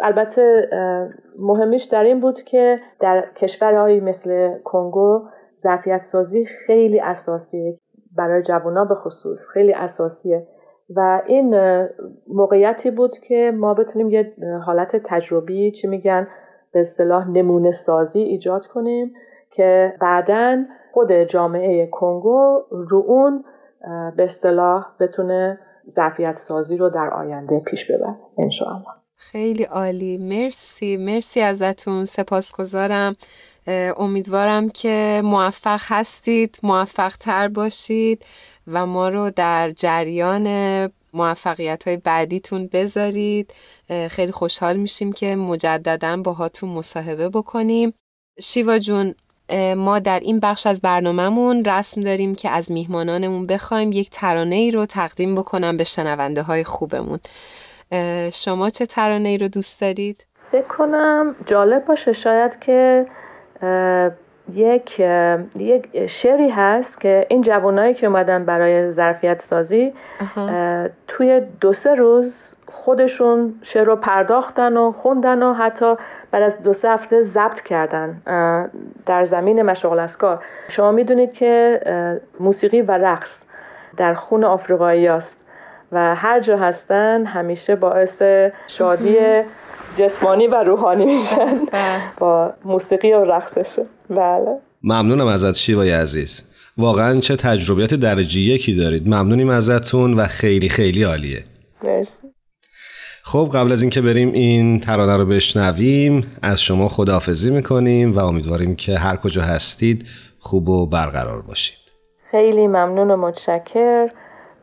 البته 0.02 0.70
مهمیش 1.40 1.84
در 1.84 2.04
این 2.04 2.20
بود 2.20 2.42
که 2.42 2.80
در 3.00 3.26
کشورهایی 3.36 4.00
مثل 4.00 4.58
کنگو 4.64 5.22
ظرفیت 5.60 6.02
سازی 6.02 6.46
خیلی 6.46 7.00
اساسیه 7.00 7.78
برای 8.16 8.42
جوونا 8.42 8.86
به 8.86 8.96
خصوص 8.96 9.48
خیلی 9.54 9.74
اساسیه. 9.74 10.48
و 10.96 11.22
این 11.26 11.56
موقعیتی 12.28 12.92
بود 12.92 13.18
که 13.18 13.54
ما 13.56 13.74
بتونیم 13.74 14.10
یه 14.10 14.34
حالت 14.66 14.96
تجربی 14.96 15.72
چی 15.72 15.88
میگن 15.88 16.28
به 16.72 16.80
اصطلاح 16.80 17.30
نمونه 17.30 17.72
سازی 17.72 18.20
ایجاد 18.20 18.66
کنیم 18.66 19.14
که 19.52 19.94
بعدا 20.02 20.64
خود 20.94 21.12
جامعه 21.12 21.88
کنگو 21.88 22.64
رو 22.72 23.04
اون 23.08 23.44
به 24.16 24.24
اصطلاح 24.24 24.86
بتونه 25.00 25.60
ظرفیت 25.90 26.38
سازی 26.38 26.78
رو 26.78 26.90
در 26.90 27.10
آینده 27.10 27.60
پیش 27.60 27.92
ببر 27.92 28.16
انشاءالله. 28.38 28.86
خیلی 29.16 29.64
عالی. 29.64 30.18
مرسی. 30.18 30.98
مرسی 30.98 31.42
ازتون. 31.42 32.06
سپاسگزارم. 32.06 33.16
امیدوارم 33.98 34.70
که 34.70 35.22
موفق 35.24 35.80
هستید 35.84 36.60
موفق 36.64 37.16
تر 37.18 37.48
باشید 37.48 38.26
و 38.68 38.86
ما 38.86 39.10
رو 39.10 39.30
در 39.30 39.72
جریان 39.72 40.48
موفقیت 41.14 41.88
های 41.88 41.98
بعدیتون 41.98 42.70
بذارید. 42.74 43.54
خیلی 44.10 44.32
خوشحال 44.32 44.78
میشیم 44.78 45.12
که 45.12 45.36
مجددا 45.36 46.18
باهاتون 46.18 46.70
مصاحبه 46.70 47.30
بکنیم. 47.30 47.94
شیوا 48.42 48.80
جون 48.80 49.16
ما 49.78 50.00
در 50.00 50.20
این 50.20 50.40
بخش 50.40 50.68
از 50.68 50.82
برنامهمون 50.82 51.66
رسم 51.66 52.02
داریم 52.02 52.36
که 52.36 52.50
از 52.50 52.72
میهمانانمون 52.72 53.46
بخوایم 53.46 53.92
یک 53.92 54.10
ترانه 54.10 54.56
ای 54.56 54.72
رو 54.72 54.86
تقدیم 54.86 55.36
بکنم 55.36 55.78
به 55.78 55.84
شنونده 55.84 56.42
های 56.42 56.64
خوبمون 56.64 57.20
شما 58.34 58.70
چه 58.70 58.86
ترانه 58.86 59.30
ای 59.30 59.38
رو 59.38 59.48
دوست 59.48 59.82
دارید؟ 59.82 60.26
فکر 60.52 60.68
کنم 60.68 61.36
جالب 61.46 61.86
باشه 61.86 62.14
شاید 62.14 62.60
که 62.60 63.06
یک 64.54 65.00
یک 65.60 66.08
شعری 66.08 66.50
هست 66.50 67.00
که 67.00 67.26
این 67.30 67.42
جوانایی 67.42 67.94
که 67.94 68.08
اومدن 68.08 68.46
برای 68.46 68.92
ظرفیت 68.92 69.42
سازی 69.42 69.94
توی 71.08 71.42
دو 71.62 71.74
سه 71.74 71.96
روز 71.96 72.54
خودشون 72.72 73.54
شعر 73.62 73.84
رو 73.84 73.96
پرداختن 73.96 74.78
و 74.78 74.92
خوندن 74.92 75.44
و 75.44 75.54
حتی 75.54 75.96
بعد 76.32 76.44
از 76.44 76.62
دو 76.62 76.74
سه 76.74 76.90
هفته 76.90 77.24
ضبط 77.24 77.62
کردن 77.62 78.22
در 79.06 79.26
زمین 79.26 79.62
مشاغل 79.62 80.00
اسکار 80.00 80.44
شما 80.68 80.92
می‌دونید 80.92 81.34
که 81.34 81.82
موسیقی 82.40 82.82
و 82.82 82.92
رقص 82.92 83.44
در 83.98 84.14
خون 84.14 84.44
آفریقایی 84.44 85.08
است 85.08 85.49
و 85.92 86.16
هر 86.16 86.40
جا 86.40 86.58
هستن 86.58 87.26
همیشه 87.26 87.76
باعث 87.76 88.22
شادی 88.68 89.16
جسمانی 89.98 90.48
و 90.48 90.56
روحانی 90.56 91.06
میشن. 91.06 91.60
با 92.18 92.54
موسیقی 92.66 93.14
و 93.14 93.24
رقصشه 93.24 93.86
بله. 94.10 94.60
ممنونم 94.84 95.28
ازت 95.28 95.56
شیوای 95.56 95.92
عزیز. 95.92 96.44
واقعا 96.78 97.20
چه 97.20 97.36
تجربیات 97.36 97.94
درجه 97.94 98.40
یکی 98.40 98.76
دارید. 98.76 99.08
ممنونیم 99.08 99.50
ازتون 99.50 100.14
و 100.14 100.26
خیلی 100.26 100.70
خیلی 100.70 101.04
عالیه. 101.04 101.44
مرسی. 101.84 102.28
خب 103.24 103.50
قبل 103.54 103.72
از 103.72 103.82
اینکه 103.82 104.02
بریم 104.02 104.32
این 104.32 104.80
ترانه 104.80 105.18
رو 105.18 105.26
بشنویم 105.26 106.26
از 106.42 106.62
شما 106.62 106.90
خداحافظی 106.90 107.52
می‌کنیم 107.52 108.14
و 108.14 108.20
امیدواریم 108.20 108.76
که 108.76 108.98
هر 108.98 109.16
کجا 109.16 109.42
هستید 109.42 110.06
خوب 110.40 110.70
و 110.70 110.86
برقرار 110.86 111.42
باشید. 111.42 111.78
خیلی 112.32 112.68
ممنون 112.68 113.12
و 113.12 113.18
متشکر. 113.18 114.08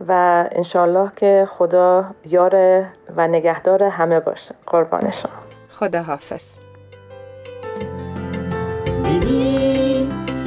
و 0.08 0.44
انشالله 0.52 1.10
که 1.16 1.48
خدا 1.50 2.04
یار 2.24 2.84
و 3.16 3.28
نگهدار 3.28 3.82
همه 3.82 4.20
باشه 4.20 4.54
قربان 4.66 5.10
شما 5.10 5.32
خدا 5.68 6.02
حافظ 6.02 6.58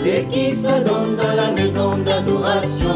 C'est 0.02 0.30
qui 0.30 0.54
donne 0.86 1.18
dans 1.18 1.36
la 1.36 1.52
maison 1.52 1.98
d'adoration 1.98 2.96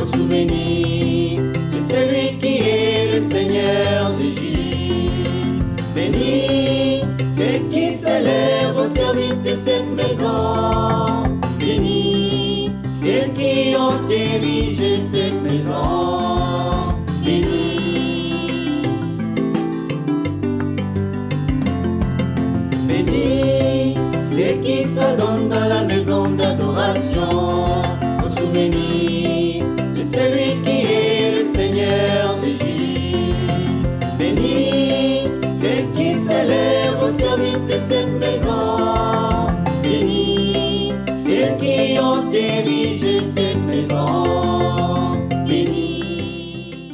au 0.00 0.04
souvenir 0.04 1.42
de 1.72 1.80
celui 1.80 2.38
qui 2.38 2.54
est 2.66 3.12
le 3.12 3.20
Seigneur 3.20 4.12
d'Égypte. 4.16 5.82
Béni, 5.94 7.02
c'est 7.28 7.60
qui 7.68 7.92
s'élève 7.92 8.74
au 8.74 8.84
service 8.84 9.42
de 9.42 9.52
cette 9.52 9.90
maison. 10.00 11.24
Béni, 11.60 12.07
ceux 13.00 13.30
qui 13.32 13.76
ont 13.76 14.08
érigé 14.10 15.00
cette 15.00 15.40
maison. 15.42 16.96
Béni. 17.24 18.82
Béni, 22.88 23.94
ceux 24.20 24.60
qui 24.62 24.82
s'adonnent 24.82 25.48
dans 25.48 25.68
la 25.68 25.84
maison 25.84 26.28
d'adoration 26.30 27.28
au 28.24 28.28
souvenir 28.28 29.64
de 29.96 30.02
celui 30.02 30.60
qui 30.62 30.78
est 30.92 31.38
le 31.38 31.44
Seigneur 31.44 32.36
d'Égypte. 32.40 33.94
Béni, 34.18 35.22
ceux 35.52 35.84
qui 35.94 36.16
s'élèvent 36.16 37.00
au 37.04 37.08
service 37.08 37.64
de 37.64 37.78
cette 37.78 38.10
maison. 38.18 38.97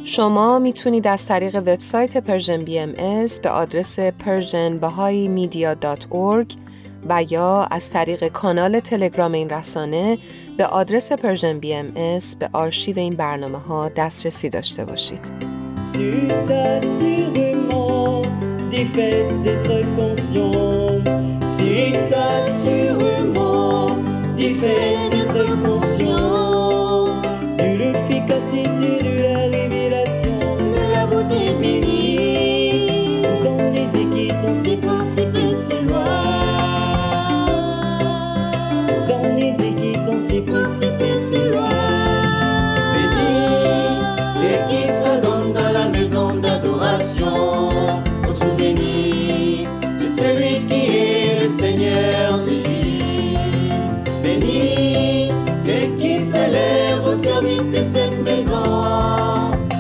شما 0.05 0.59
می‌تونید 0.59 1.07
از 1.07 1.27
طریق 1.27 1.57
وبسایت 1.57 2.17
Persian 2.17 2.59
BMS 2.59 3.41
به 3.41 3.51
آدرس 3.51 4.01
persianbahaimedia.org 4.01 6.55
و 7.09 7.25
یا 7.31 7.69
از 7.71 7.91
طریق 7.91 8.29
کانال 8.29 8.81
تلگرام 8.81 9.33
این 9.33 9.51
رسانه 9.51 10.19
به 10.59 10.67
آدرس 10.67 11.13
Persian 11.13 11.59
BMS 11.59 12.37
به 12.37 12.49
آرشیو 12.53 12.99
این 12.99 13.17
برنامه 13.17 13.59
ها 13.59 13.89
دسترسی 13.89 14.49
داشته 14.49 14.85
باشید. 14.85 15.55
c'est 22.57 23.44
fait 24.61 25.09
d'être 25.11 25.45
conscient 25.63 27.21
de 27.59 27.69
l'efficacité 27.79 28.99
de 29.05 29.23
la 29.23 29.59
révélation 29.59 30.39
de 30.59 30.95
la 30.95 31.07
beauté 31.07 31.53
bénie. 31.61 33.23
Quand 33.43 33.73
les 33.75 33.89
équitants, 33.97 34.55
ces 34.55 34.77
principes 34.77 35.53
se 35.53 35.77
loin. 35.87 36.05
Quand 39.07 39.27
les 39.39 39.55
équitants, 39.61 40.19
ces 40.19 40.41
principes 40.41 41.17
se 41.17 41.53
loin. 41.53 41.69
Béni, 42.95 43.37
c'est 44.25 44.67
qui 44.69 44.89
se 44.89 45.21
donne 45.23 45.53
dans 45.53 45.73
la 45.73 45.89
maison 45.89 46.35
d'adoration 46.37 47.69
au 48.29 48.33
souvenir 48.33 49.69
de 50.01 50.09
celui 50.09 50.65
qui 50.67 50.84
de 57.25 57.83
cette 57.83 58.19
maison. 58.29 58.63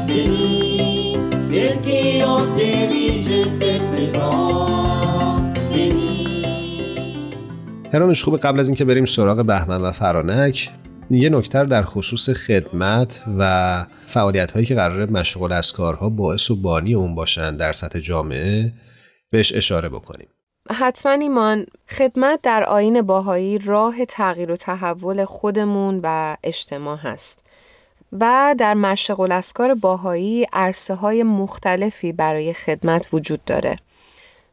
Béni, 0.08 1.18
c'est 1.38 1.78
qui 1.82 2.22
cette 3.48 3.88
maison. 3.92 4.74
هرانوش 7.92 8.24
خوب 8.24 8.36
قبل 8.36 8.60
از 8.60 8.68
اینکه 8.68 8.84
بریم 8.84 9.04
سراغ 9.04 9.44
بهمن 9.44 9.80
و 9.80 9.92
فرانک 9.92 10.70
یه 11.10 11.28
نکتر 11.28 11.64
در 11.64 11.82
خصوص 11.82 12.30
خدمت 12.30 13.22
و 13.38 13.86
فعالیت 14.06 14.50
هایی 14.50 14.66
که 14.66 14.74
قرار 14.74 15.10
مشغول 15.10 15.52
از 15.52 15.72
کارها 15.72 16.08
باعث 16.08 16.50
و 16.50 16.56
بانی 16.56 16.94
اون 16.94 17.14
باشن 17.14 17.56
در 17.56 17.72
سطح 17.72 17.98
جامعه 17.98 18.72
بهش 19.30 19.52
اشاره 19.52 19.88
بکنیم 19.88 20.28
حتما 20.72 21.12
ایمان 21.12 21.66
خدمت 21.90 22.40
در 22.42 22.64
آین 22.64 23.02
باهایی 23.02 23.58
راه 23.58 24.04
تغییر 24.04 24.50
و 24.52 24.56
تحول 24.56 25.24
خودمون 25.24 26.00
و 26.02 26.36
اجتماع 26.44 26.96
هست 26.96 27.38
و 28.12 28.54
در 28.58 28.74
مشغول 28.74 29.32
اسکار 29.32 29.74
باهایی 29.74 30.46
عرصه 30.52 30.94
های 30.94 31.22
مختلفی 31.22 32.12
برای 32.12 32.52
خدمت 32.52 33.08
وجود 33.12 33.44
داره 33.44 33.76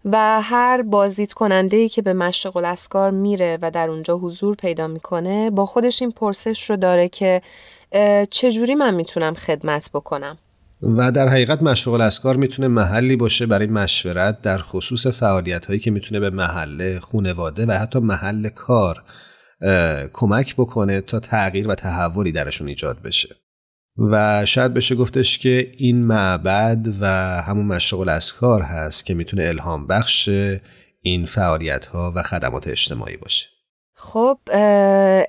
و 0.05 0.41
هر 0.41 0.81
بازدید 0.81 1.33
کننده 1.33 1.77
ای 1.77 1.89
که 1.89 2.01
به 2.01 2.13
مشق 2.13 2.57
الاسکار 2.57 3.11
میره 3.11 3.57
و 3.61 3.71
در 3.71 3.89
اونجا 3.89 4.17
حضور 4.17 4.55
پیدا 4.55 4.87
می‌کنه 4.87 5.49
با 5.49 5.65
خودش 5.65 6.01
این 6.01 6.11
پرسش 6.11 6.69
رو 6.69 6.75
داره 6.75 7.09
که 7.09 7.41
چجوری 8.29 8.75
من 8.75 8.93
می‌تونم 8.93 9.33
خدمت 9.33 9.89
بکنم؟ 9.93 10.37
و 10.81 11.11
در 11.11 11.27
حقیقت 11.27 11.63
مشغول 11.63 12.01
الاسکار 12.01 12.35
می‌تونه 12.35 12.67
محلی 12.67 13.15
باشه 13.15 13.45
برای 13.45 13.67
مشورت 13.67 14.41
در 14.41 14.57
خصوص 14.57 15.07
فعالیت 15.07 15.65
هایی 15.65 15.79
که 15.79 15.91
می‌تونه 15.91 16.19
به 16.19 16.29
محله، 16.29 16.99
خونواده 16.99 17.65
و 17.65 17.71
حتی 17.71 17.99
محل 17.99 18.49
کار 18.49 19.03
کمک 20.13 20.55
بکنه 20.55 21.01
تا 21.01 21.19
تغییر 21.19 21.67
و 21.67 21.75
تحولی 21.75 22.31
درشون 22.31 22.67
ایجاد 22.67 23.01
بشه. 23.01 23.35
و 24.11 24.45
شاید 24.45 24.73
بشه 24.73 24.95
گفتش 24.95 25.37
که 25.37 25.71
این 25.77 26.03
معبد 26.03 26.87
و 27.01 27.05
همون 27.41 27.65
مشغول 27.65 28.09
اسکار 28.09 28.61
هست 28.61 29.05
که 29.05 29.13
می‌تونه 29.13 29.43
الهام 29.43 29.87
بخش 29.87 30.29
این 31.01 31.25
فعالیت 31.25 31.85
ها 31.85 32.13
و 32.15 32.23
خدمات 32.23 32.67
اجتماعی 32.67 33.17
باشه 33.17 33.50
خب 34.03 34.37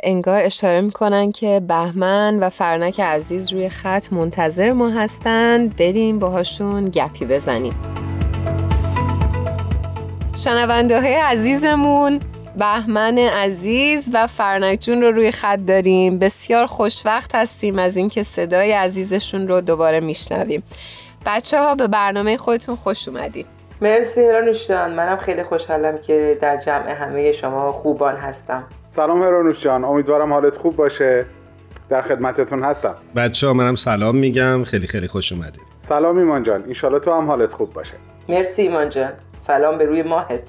انگار 0.03 0.43
اشاره 0.43 0.81
می‌کنن 0.81 1.33
که 1.33 1.63
بهمن 1.69 2.39
و 2.41 2.51
فرنک 2.51 3.01
عزیز 3.01 3.53
روی 3.53 3.69
خط 3.69 4.13
منتظر 4.13 4.73
ما 4.73 4.91
هستند 4.91 5.77
بریم 5.77 6.19
باهاشون 6.19 6.89
گپی 6.89 7.25
بزنیم. 7.25 7.73
شنونده 10.37 11.01
های 11.01 11.15
عزیزمون 11.15 12.21
بهمن 12.57 13.19
عزیز 13.19 14.09
و 14.13 14.27
فرنک 14.27 14.81
جون 14.81 15.03
رو 15.03 15.13
روی 15.13 15.31
خط 15.31 15.59
داریم. 15.59 16.19
بسیار 16.19 16.67
خوشوقت 16.67 17.35
هستیم 17.35 17.79
از 17.79 17.97
اینکه 17.97 18.23
صدای 18.23 18.73
عزیزشون 18.73 19.49
رو 19.49 19.61
دوباره 19.61 20.01
میشنویم. 20.01 20.63
بچه 21.27 21.59
ها 21.59 21.75
به 21.75 21.89
برنامه 21.89 22.37
خودتون 22.37 22.77
خوش 22.77 23.09
اومدید 23.09 23.47
مرسی 23.83 24.21
هرانوش 24.21 24.69
جان 24.69 24.95
منم 24.95 25.17
خیلی 25.17 25.43
خوشحالم 25.43 25.99
که 25.99 26.39
در 26.41 26.57
جمع 26.57 26.91
همه 26.91 27.33
شما 27.33 27.71
خوبان 27.73 28.17
هستم. 28.17 28.65
سلام 28.91 29.23
هرانوش 29.23 29.63
جان 29.63 29.85
امیدوارم 29.85 30.33
حالت 30.33 30.57
خوب 30.57 30.77
باشه. 30.77 31.27
در 31.89 32.03
خدمتتون 32.03 32.65
هستم. 32.65 32.95
بچه 33.17 33.47
ها 33.47 33.53
منم 33.53 33.75
سلام 33.75 34.17
میگم. 34.17 34.65
خیلی 34.65 34.87
خیلی 34.87 35.09
خوش 35.09 35.33
اومدید. 35.33 35.63
سلام 35.89 36.19
ایمان 36.19 36.43
جان. 36.43 36.65
انشالله 36.65 36.99
تو 36.99 37.13
هم 37.13 37.27
حالت 37.27 37.53
خوب 37.53 37.73
باشه. 37.73 37.95
مرسی 38.29 38.63
ایمان 38.63 38.91
جان. 38.91 39.13
سلام 39.47 39.79
به 39.79 39.85
روی 39.85 40.03
ماهت. 40.03 40.43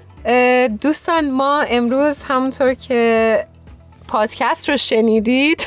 دوستان 0.81 1.31
ما 1.31 1.61
امروز 1.61 2.23
همونطور 2.23 2.73
که 2.73 3.39
پادکست 4.07 4.69
رو 4.69 4.77
شنیدید 4.77 5.65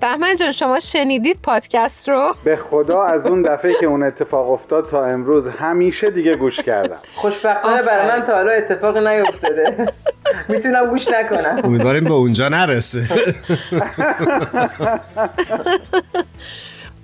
بهمن 0.00 0.36
جان 0.36 0.52
شما 0.52 0.80
شنیدید 0.80 1.38
پادکست 1.42 2.08
رو؟ 2.08 2.34
به 2.44 2.56
خدا 2.56 3.02
از 3.02 3.26
اون 3.26 3.42
دفعه 3.42 3.74
که 3.80 3.86
اون 3.86 4.02
اتفاق 4.02 4.50
افتاد 4.50 4.88
تا 4.88 5.04
امروز 5.04 5.46
همیشه 5.46 6.10
دیگه 6.10 6.36
گوش 6.36 6.60
کردم. 6.60 6.98
خوشبختانه 7.14 7.82
برای 7.82 8.08
من 8.08 8.24
تا 8.24 8.34
حالا 8.34 8.52
اتفاقی 8.52 9.00
نیفتاده. 9.00 9.86
می‌تونم 10.48 10.86
گوش 10.86 11.08
نکنم. 11.08 11.60
امیدواریم 11.64 12.04
به 12.04 12.12
اونجا 12.12 12.48
نرسه. 12.48 13.08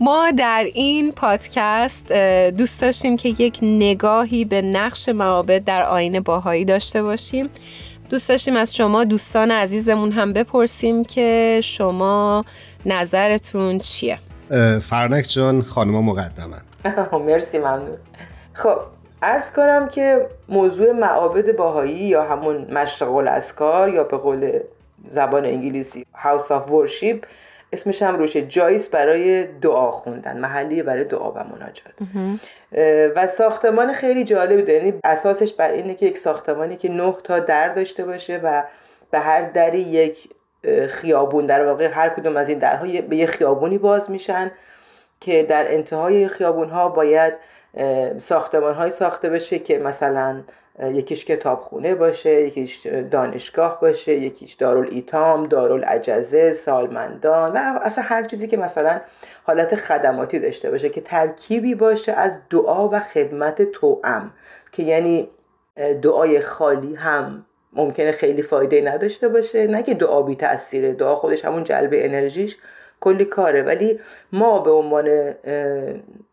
ما 0.01 0.31
در 0.31 0.67
این 0.75 1.13
پادکست 1.13 2.13
دوست 2.59 2.81
داشتیم 2.81 3.17
که 3.17 3.29
یک 3.29 3.59
نگاهی 3.63 4.45
به 4.45 4.63
نقش 4.63 5.09
معابد 5.09 5.65
در 5.65 5.83
آین 5.83 6.21
باهایی 6.21 6.65
داشته 6.65 7.03
باشیم. 7.03 7.51
دوست 8.11 8.29
داشتیم 8.29 8.57
از 8.57 8.77
شما 8.77 9.05
دوستان 9.05 9.51
عزیزمون 9.51 10.13
هم 10.13 10.33
بپرسیم 10.33 11.05
که 11.05 11.61
شما 11.65 12.45
نظرتون 12.87 13.79
چیه؟ 13.79 14.19
فرنک 14.83 15.29
جان 15.29 15.63
خانما 15.63 16.03
مقدمن. 16.03 16.61
مرسی 17.27 17.59
ممنون. 17.59 17.97
خب 18.53 18.79
ارز 19.23 19.51
کنم 19.51 19.89
که 19.89 20.27
موضوع 20.49 20.93
معابد 20.93 21.57
باهایی 21.57 21.99
یا 21.99 22.23
همون 22.23 22.67
مشرق 22.71 23.15
الاسکار 23.15 23.89
یا 23.89 24.05
به 24.05 24.17
قول 24.17 24.59
زبان 25.09 25.45
انگلیسی 25.45 26.07
House 26.15 26.49
of 26.49 26.71
Worship 26.71 27.27
اسمش 27.73 28.03
هم 28.03 28.19
روشه 28.19 28.47
جاییست 28.47 28.91
برای 28.91 29.47
دعا 29.47 29.91
خوندن 29.91 30.41
محلی 30.41 30.83
برای 30.83 31.05
دعا 31.05 31.33
و 31.33 31.39
مناجات. 31.39 31.95
و 33.17 33.27
ساختمان 33.27 33.93
خیلی 33.93 34.25
جالبی 34.25 34.63
داره. 34.63 34.79
یعنی 34.79 34.95
اساسش 35.05 35.53
بر 35.53 35.71
اینه 35.71 35.95
که 35.95 36.07
یک 36.07 36.19
ساختمانی 36.19 36.77
که 36.77 36.89
نه 36.89 37.15
تا 37.25 37.39
در 37.39 37.69
داشته 37.69 38.05
باشه 38.05 38.41
و 38.43 38.65
به 39.11 39.19
هر 39.19 39.43
دری 39.43 39.81
یک 39.81 40.29
خیابون 40.89 41.47
در 41.47 41.67
واقع 41.67 41.87
هر 41.87 42.09
کدوم 42.09 42.37
از 42.37 42.49
این 42.49 42.59
درها 42.59 42.87
به 43.09 43.17
یه 43.17 43.27
خیابونی 43.27 43.79
باز 43.79 44.11
میشن 44.11 44.51
که 45.21 45.43
در 45.43 45.75
انتهای 45.75 46.29
خیابون 46.29 46.69
ها 46.69 46.89
باید 46.89 47.35
ساختمان 48.19 48.75
های 48.75 48.91
ساخته 48.91 49.29
بشه 49.29 49.59
که 49.59 49.79
مثلا 49.79 50.43
یکیش 50.83 51.25
کتابخونه 51.25 51.95
باشه 51.95 52.43
یکیش 52.43 52.87
دانشگاه 52.87 53.81
باشه 53.81 54.15
یکیش 54.15 54.53
دارال 54.53 54.89
ایتام 54.91 55.47
دارال 55.47 55.85
عجزه 55.85 56.53
سالمندان 56.53 57.53
و 57.53 57.79
اصلا 57.83 58.05
هر 58.05 58.23
چیزی 58.25 58.49
که 58.49 58.57
مثلا 58.57 59.01
حالت 59.45 59.75
خدماتی 59.75 60.39
داشته 60.39 60.71
باشه 60.71 60.89
که 60.89 61.01
ترکیبی 61.01 61.75
باشه 61.75 62.13
از 62.13 62.39
دعا 62.51 62.89
و 62.89 63.01
خدمت 63.01 63.63
توأم 63.63 64.31
که 64.73 64.83
یعنی 64.83 65.29
دعای 66.03 66.41
خالی 66.41 66.95
هم 66.95 67.47
ممکنه 67.73 68.13
خیلی 68.13 68.43
فایده 68.43 68.81
نداشته 68.81 69.29
باشه. 69.29 69.67
نه 69.67 69.83
که 69.83 69.95
دعا 69.95 70.23
بی 70.23 70.37
تاثیره 70.37 70.93
دعا 70.93 71.17
خودش 71.17 71.45
همون 71.45 71.65
جلب 71.65 71.91
انرژیش 71.93 72.57
کلی 73.01 73.25
کاره. 73.25 73.63
ولی 73.63 74.01
ما 74.33 74.59
به 74.59 74.71
عنوان 74.71 75.35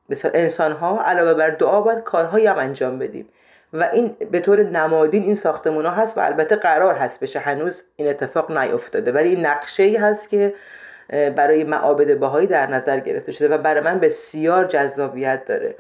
مثلا 0.10 0.32
انسان 0.34 0.72
ها 0.72 1.02
علاوه 1.02 1.34
بر 1.34 1.50
دعا 1.50 1.82
باید 1.82 2.04
کارهایی 2.04 2.46
هم 2.46 2.58
انجام 2.58 3.00
بدیم. 3.00 3.30
و 3.74 3.90
این 3.94 4.16
به 4.32 4.40
طور 4.40 4.64
نمادین 4.64 5.24
این 5.24 5.36
ساختمون 5.36 5.86
ها 5.86 5.92
هست 5.92 6.18
و 6.18 6.22
البته 6.22 6.56
قرار 6.56 6.96
هست 6.96 7.20
بشه 7.20 7.40
هنوز 7.40 7.84
این 7.96 8.10
اتفاق 8.10 8.58
نیفتاده. 8.58 9.12
ولی 9.12 9.30
این 9.30 9.46
نقشه 9.46 9.84
ای 9.84 9.96
هست 9.96 10.30
که 10.30 10.54
برای 11.10 11.64
معابد 11.64 12.20
باهایی 12.20 12.48
در 12.48 12.68
نظر 12.68 13.00
گرفته 13.00 13.32
شده 13.32 13.56
و 13.56 13.58
برای 13.58 13.84
من 13.84 14.00
بسیار 14.00 14.66
جذابیت 14.66 15.46
داره. 15.46 15.76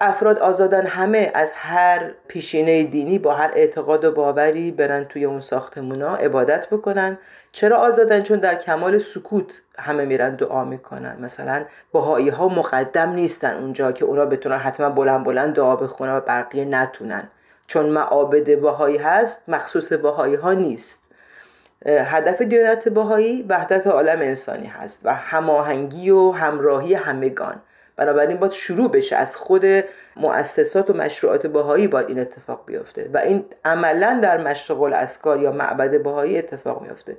افراد 0.00 0.38
آزادن 0.38 0.86
همه 0.86 1.30
از 1.34 1.52
هر 1.56 2.10
پیشینه 2.28 2.82
دینی 2.82 3.18
با 3.18 3.34
هر 3.34 3.50
اعتقاد 3.54 4.04
و 4.04 4.12
باوری 4.12 4.70
برن 4.70 5.04
توی 5.04 5.24
اون 5.24 5.40
ساختمونا 5.40 6.16
عبادت 6.16 6.66
بکنن. 6.70 7.18
چرا 7.52 7.76
آزادن 7.76 8.22
چون 8.22 8.38
در 8.38 8.54
کمال 8.54 8.98
سکوت 8.98 9.62
همه 9.78 10.04
میرن 10.04 10.34
دعا 10.34 10.64
می‌کنن. 10.64 11.16
مثلا 11.20 11.64
باهایی 11.92 12.28
ها 12.28 12.48
مقدم 12.48 13.10
نیستن 13.10 13.56
اونجا 13.56 13.92
که 13.92 14.04
اونا 14.04 14.26
بتونن 14.26 14.58
حتما 14.58 14.90
بلند 14.90 15.24
بلند 15.24 15.54
دعا 15.54 15.76
بخونن 15.76 16.16
و 16.16 16.20
بقیه 16.20 16.64
نتونن. 16.64 17.28
چون 17.66 17.86
معابد 17.86 18.54
باهایی 18.60 18.96
هست 18.96 19.42
مخصوص 19.48 19.92
باهایی 19.92 20.34
ها 20.34 20.52
نیست 20.52 21.00
هدف 21.86 22.42
دیانت 22.42 22.88
بهایی 22.88 23.46
وحدت 23.48 23.86
عالم 23.86 24.20
انسانی 24.20 24.66
هست 24.66 25.00
و 25.04 25.14
هماهنگی 25.14 26.10
و 26.10 26.30
همراهی 26.30 26.94
همگان. 26.94 27.60
بنابراین 27.96 28.36
باید 28.36 28.52
شروع 28.52 28.90
بشه 28.90 29.16
از 29.16 29.36
خود 29.36 29.64
مؤسسات 30.16 30.90
و 30.90 30.92
مشروعات 30.92 31.46
بهایی 31.46 31.88
باید 31.88 32.08
این 32.08 32.18
اتفاق 32.18 32.62
بیفته 32.66 33.10
و 33.12 33.18
این 33.18 33.44
عملا 33.64 34.20
در 34.22 34.36
مشرق 34.36 34.82
الاسکار 34.82 35.40
یا 35.40 35.52
معبد 35.52 36.02
بهایی 36.02 36.38
اتفاق 36.38 36.82
میفته. 36.82 37.16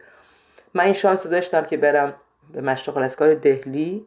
من 0.73 0.83
این 0.83 0.93
شانس 0.93 1.25
رو 1.25 1.31
داشتم 1.31 1.63
که 1.63 1.77
برم 1.77 2.13
به 2.53 2.61
مشرق 2.61 2.97
الاسکار 2.97 3.33
دهلی 3.33 4.05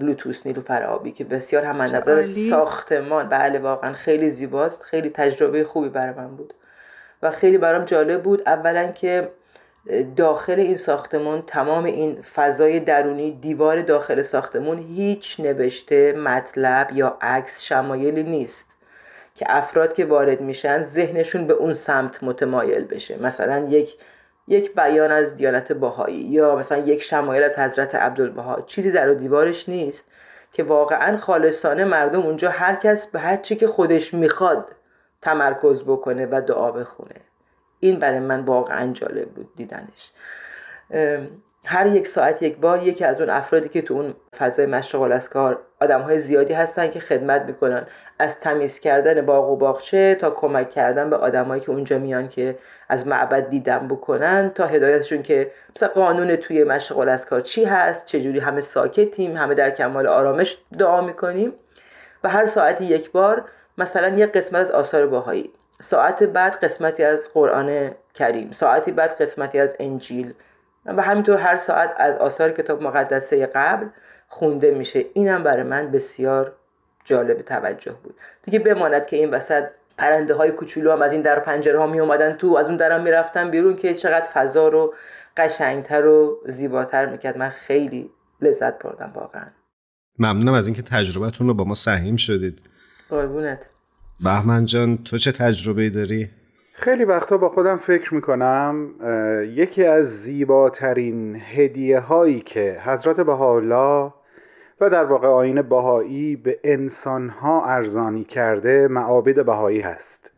لوتوس 0.00 0.46
نیلو 0.46 0.62
فرعابی 0.62 1.12
که 1.12 1.24
بسیار 1.24 1.64
هم 1.64 1.82
نظر 1.82 2.22
ساختمان 2.22 3.28
بله 3.28 3.58
واقعا 3.58 3.92
خیلی 3.92 4.30
زیباست 4.30 4.82
خیلی 4.82 5.10
تجربه 5.10 5.64
خوبی 5.64 5.88
برای 5.88 6.14
من 6.14 6.36
بود 6.36 6.54
و 7.22 7.30
خیلی 7.30 7.58
برام 7.58 7.84
جالب 7.84 8.22
بود. 8.22 8.42
اولا 8.46 8.92
که 8.92 9.28
داخل 10.16 10.60
این 10.60 10.76
ساختمون 10.76 11.42
تمام 11.46 11.84
این 11.84 12.22
فضای 12.22 12.80
درونی 12.80 13.32
دیوار 13.32 13.82
داخل 13.82 14.22
ساختمون 14.22 14.78
هیچ 14.78 15.40
نوشته 15.40 16.12
مطلب 16.12 16.92
یا 16.92 17.16
عکس 17.20 17.62
شمایلی 17.62 18.22
نیست 18.22 18.68
که 19.34 19.46
افراد 19.48 19.94
که 19.94 20.04
وارد 20.04 20.40
میشن 20.40 20.82
ذهنشون 20.82 21.46
به 21.46 21.54
اون 21.54 21.72
سمت 21.72 22.22
متمایل 22.22 22.84
بشه. 22.84 23.22
مثلا 23.22 23.58
یک 23.58 23.96
یک 24.48 24.74
بیان 24.74 25.10
از 25.10 25.36
دیانت 25.36 25.72
باهایی 25.72 26.20
یا 26.20 26.56
مثلا 26.56 26.78
یک 26.78 27.02
شمایل 27.02 27.42
از 27.42 27.58
حضرت 27.58 27.94
عبدالبها. 27.94 28.56
چیزی 28.66 28.90
در 28.90 29.10
و 29.10 29.14
دیوارش 29.14 29.68
نیست 29.68 30.04
که 30.52 30.62
واقعا 30.62 31.16
خالصانه 31.16 31.84
مردم 31.84 32.20
اونجا 32.20 32.50
هر 32.50 32.74
کس 32.74 33.06
به 33.06 33.18
هر 33.18 33.36
چی 33.36 33.56
که 33.56 33.66
خودش 33.66 34.14
می‌خواد 34.14 34.68
تمرکز 35.22 35.82
بکنه 35.82 36.26
و 36.30 36.42
دعا 36.46 36.72
بخونه. 36.72 37.14
این 37.82 37.98
برای 37.98 38.18
من 38.18 38.40
واقعا 38.40 38.92
جالب 38.92 39.28
بود 39.28 39.48
دیدنش. 39.56 40.12
هر 41.66 41.86
یک 41.86 42.06
ساعت 42.06 42.42
یک 42.42 42.56
بار 42.56 42.82
یکی 42.82 43.04
از 43.04 43.20
اون 43.20 43.30
افرادی 43.30 43.68
که 43.68 43.82
تو 43.82 43.94
اون 43.94 44.14
فضای 44.38 44.66
مشغول 44.66 45.12
از 45.12 45.30
کار 45.30 45.60
آدم 45.80 46.00
های 46.00 46.18
زیادی 46.18 46.54
هستن 46.54 46.90
که 46.90 47.00
خدمت 47.00 47.42
می‌کنن. 47.42 47.86
از 48.18 48.34
تمیز 48.40 48.80
کردن 48.80 49.26
باغ 49.26 49.50
و 49.50 49.56
باغچه 49.56 50.14
تا 50.14 50.30
کمک 50.30 50.70
کردن 50.70 51.10
به 51.10 51.16
آدمایی 51.16 51.62
که 51.62 51.70
اونجا 51.70 51.98
میان 51.98 52.28
که 52.28 52.58
از 52.88 53.06
معبد 53.06 53.48
دیدن 53.48 53.88
بکنن 53.88 54.50
تا 54.54 54.66
هدایتشون 54.66 55.22
که 55.22 55.50
مثلا 55.76 55.88
قانون 55.88 56.36
توی 56.36 56.64
مشغول 56.64 57.08
از 57.08 57.26
کار 57.26 57.40
چی 57.40 57.64
هست 57.64 58.06
چجوری 58.06 58.38
همه 58.38 58.60
ساکتیم 58.60 59.36
همه 59.36 59.54
در 59.54 59.70
کمال 59.70 60.06
آرامش 60.06 60.58
دعا 60.78 61.00
می‌کنیم. 61.00 61.52
و 62.24 62.28
هر 62.28 62.46
ساعتی 62.46 62.84
یک 62.84 63.10
بار 63.10 63.44
مثلا 63.78 64.08
یک 64.08 64.32
قسمت 64.32 64.60
از 64.60 64.70
آثار 64.70 65.06
باهایی 65.06 65.52
ساعت 65.82 66.22
بعد 66.22 66.54
قسمتی 66.64 67.02
از 67.02 67.30
قرآن 67.34 67.90
کریم 68.14 68.50
ساعتی 68.50 68.92
بعد 68.92 69.22
قسمتی 69.22 69.58
از 69.58 69.76
انجیل 69.80 70.34
و 70.86 71.02
همینطور 71.02 71.36
هر 71.36 71.56
ساعت 71.56 71.94
از 71.96 72.16
آثار 72.18 72.50
کتاب 72.50 72.82
مقدسه 72.82 73.46
قبل 73.46 73.86
خونده 74.28 74.70
میشه. 74.70 75.04
اینم 75.14 75.42
برای 75.42 75.62
من 75.62 75.90
بسیار 75.90 76.52
جالب 77.04 77.42
توجه 77.42 77.92
بود. 77.92 78.14
دیگه 78.42 78.58
بماند 78.58 79.06
که 79.06 79.16
این 79.16 79.30
وسط 79.30 79.64
پرنده 79.98 80.34
های 80.34 80.50
کوچولو 80.50 80.92
هم 80.92 81.02
از 81.02 81.12
این 81.12 81.22
در 81.22 81.38
پنجره 81.38 81.78
ها 81.78 81.86
می 81.86 82.00
اومدن 82.00 82.32
تو 82.32 82.56
از 82.56 82.66
اون 82.66 82.76
درم 82.76 83.02
می‌رفتن 83.02 83.50
بیرون 83.50 83.76
که 83.76 83.94
چقدر 83.94 84.28
فضا 84.34 84.68
رو 84.68 84.94
قشنگتر 85.36 86.06
و 86.06 86.42
زیباتر 86.46 87.06
می‌کرد. 87.06 87.38
من 87.38 87.48
خیلی 87.48 88.10
لذت 88.40 88.82
بردم 88.82 89.12
واقعا. 89.14 89.46
ممنونم 90.18 90.52
از 90.52 90.66
اینکه 90.66 90.82
تجربتون 90.82 91.48
رو 91.48 91.54
با 91.54 91.64
ما 91.64 91.74
سهیم 91.74 92.16
شدید. 92.16 92.62
قربونت. 93.10 93.58
بهمن 94.22 94.64
جان 94.64 94.98
تو 95.04 95.18
چه 95.18 95.32
تجربه 95.32 95.90
داری؟ 95.90 96.28
خیلی 96.72 97.04
وقتا 97.04 97.36
با 97.36 97.48
خودم 97.48 97.76
فکر 97.76 98.14
می‌کنم 98.14 98.90
یکی 99.54 99.84
از 99.84 100.22
زیباترین 100.22 101.42
هدیه 101.54 102.00
هایی 102.00 102.40
که 102.40 102.80
حضرت 102.84 103.20
بهاءالله 103.20 104.12
و 104.80 104.90
در 104.90 105.04
واقع 105.04 105.28
آین 105.28 105.62
بهایی 105.62 106.36
به 106.36 106.58
انسانها 106.64 107.66
ارزانی 107.66 108.24
کرده 108.24 108.88
معابد 108.88 109.44
بهایی 109.44 109.80
هست 109.80 110.30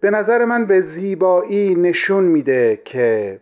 به 0.00 0.10
نظر 0.10 0.44
من 0.44 0.66
به 0.66 0.80
زیبایی 0.80 1.74
نشون 1.74 2.24
میده 2.24 2.80
که 2.84 3.40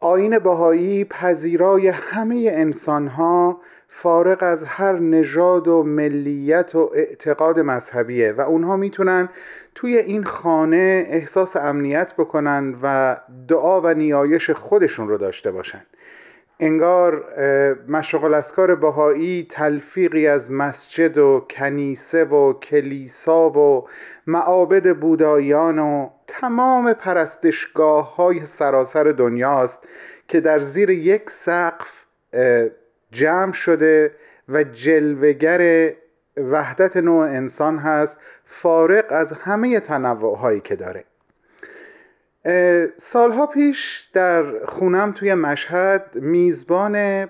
آین 0.00 0.38
بهایی 0.38 1.04
پذیرای 1.04 1.88
همه 1.88 2.50
انسانها 2.52 3.60
فارغ 3.94 4.42
از 4.42 4.64
هر 4.64 4.92
نژاد 4.92 5.68
و 5.68 5.82
ملیت 5.82 6.74
و 6.74 6.90
اعتقاد 6.94 7.60
مذهبیه 7.60 8.32
و 8.32 8.40
اونها 8.40 8.76
می‌تونن 8.76 9.28
توی 9.74 9.96
این 9.96 10.24
خانه 10.24 11.06
احساس 11.08 11.56
امنیت 11.56 12.14
بکنن 12.18 12.74
و 12.82 13.16
دعا 13.48 13.80
و 13.80 13.94
نیایش 13.94 14.50
خودشون 14.50 15.08
رو 15.08 15.18
داشته 15.18 15.50
باشن. 15.50 15.82
انگار 16.60 17.24
مشغل 17.88 18.34
اسکار 18.34 18.74
بهایی 18.74 19.46
تلفیقی 19.50 20.26
از 20.26 20.50
مسجد 20.50 21.18
و 21.18 21.46
کنیسه 21.50 22.24
و 22.24 22.52
کلیسا 22.52 23.50
و 23.50 23.88
معابد 24.26 24.96
بودایان 24.96 25.78
و 25.78 26.08
تمام 26.26 26.92
پرستشگاه 26.92 28.16
های 28.16 28.44
سراسر 28.44 29.04
دنیاست 29.04 29.88
که 30.28 30.40
در 30.40 30.60
زیر 30.60 30.90
یک 30.90 31.30
سقف 31.30 32.04
جمع 33.12 33.52
شده 33.52 34.14
و 34.48 34.64
جلوگر 34.64 35.92
وحدت 36.36 36.96
نوع 36.96 37.26
انسان 37.26 37.78
هست 37.78 38.18
فارق 38.44 39.04
از 39.08 39.32
همه 39.32 39.80
تنوع 39.80 40.38
هایی 40.38 40.60
که 40.60 40.76
داره. 40.76 41.04
سالها 42.96 43.46
پیش 43.46 44.10
در 44.12 44.66
خونم 44.66 45.12
توی 45.12 45.34
مشهد 45.34 46.10
میزبان 46.14 47.28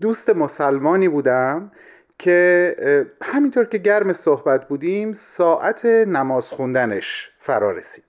دوست 0.00 0.30
مسلمانی 0.30 1.08
بودم 1.08 1.72
که 2.18 2.76
همینطور 3.22 3.64
که 3.64 3.78
گرم 3.78 4.12
صحبت 4.12 4.68
بودیم 4.68 5.12
ساعت 5.12 5.84
نماز 5.84 6.48
خوندنش 6.48 7.30
فرا 7.38 7.70
رسید. 7.70 8.04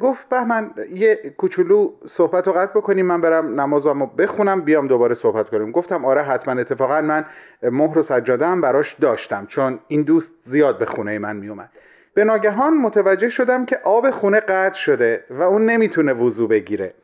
گفت 0.00 0.28
بهمن 0.28 0.70
یه 0.94 1.34
کوچولو 1.36 1.92
صحبت 2.06 2.46
رو 2.46 2.52
قطع 2.52 2.72
بکنیم 2.72 3.06
من 3.06 3.20
برم 3.20 3.60
نمازمو 3.60 4.06
بخونم 4.06 4.60
بیام 4.60 4.88
دوباره 4.88 5.14
صحبت 5.14 5.48
کنیم. 5.48 5.70
گفتم 5.70 6.04
آره 6.04 6.22
حتما 6.22 6.60
اتفاقا 6.60 7.00
من 7.00 7.24
مهر 7.62 7.98
و 7.98 8.02
سجادم 8.02 8.60
براش 8.60 8.94
داشتم 8.94 9.46
چون 9.46 9.78
این 9.88 10.02
دوست 10.02 10.32
زیاد 10.42 10.78
به 10.78 10.86
خونه 10.86 11.18
من 11.18 11.36
میومد 11.36 11.70
به 12.14 12.24
ناگهان 12.24 12.74
متوجه 12.76 13.28
شدم 13.28 13.66
که 13.66 13.78
آب 13.84 14.10
خونه 14.10 14.40
قطع 14.40 14.78
شده 14.78 15.24
و 15.30 15.42
اون 15.42 15.66
نمی‌تونه 15.66 16.12
وضو 16.12 16.46
بگیره. 16.46 16.94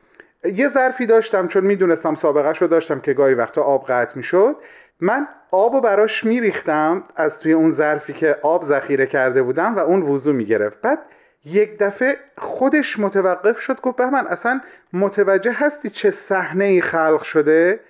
یه 0.44 0.68
ظرفی 0.68 1.06
داشتم 1.06 1.46
چون 1.46 1.64
می‌دونستم 1.64 2.14
سابقه 2.14 2.52
رو 2.52 2.66
داشتم 2.66 3.00
که 3.00 3.12
گاهی 3.12 3.34
وقتا 3.34 3.62
آب 3.62 3.86
قطع 3.86 4.16
می‌شد. 4.16 4.56
من 5.00 5.28
آب 5.50 5.74
و 5.74 5.80
براش 5.80 6.24
میریختم 6.24 7.04
از 7.16 7.40
توی 7.40 7.52
اون 7.52 7.70
ظرفی 7.70 8.12
که 8.12 8.36
آب 8.42 8.64
ذخیره 8.64 9.06
کرده 9.06 9.42
بودم 9.42 9.74
و 9.74 9.78
اون 9.78 10.02
وضو 10.02 10.32
می‌گرفت. 10.32 10.80
بعد 10.80 10.98
یک 11.44 11.78
دفعه 11.78 12.16
خودش 12.38 12.98
متوقف 12.98 13.60
شد 13.60 13.80
گفت 13.80 13.96
بهمن 13.96 14.26
اصلا 14.26 14.60
متوجه 14.92 15.52
هستی 15.52 15.90
چه 15.90 16.10
صحنه 16.10 16.64
ای 16.64 16.80
خلق 16.80 17.22
شده؟ 17.22 17.80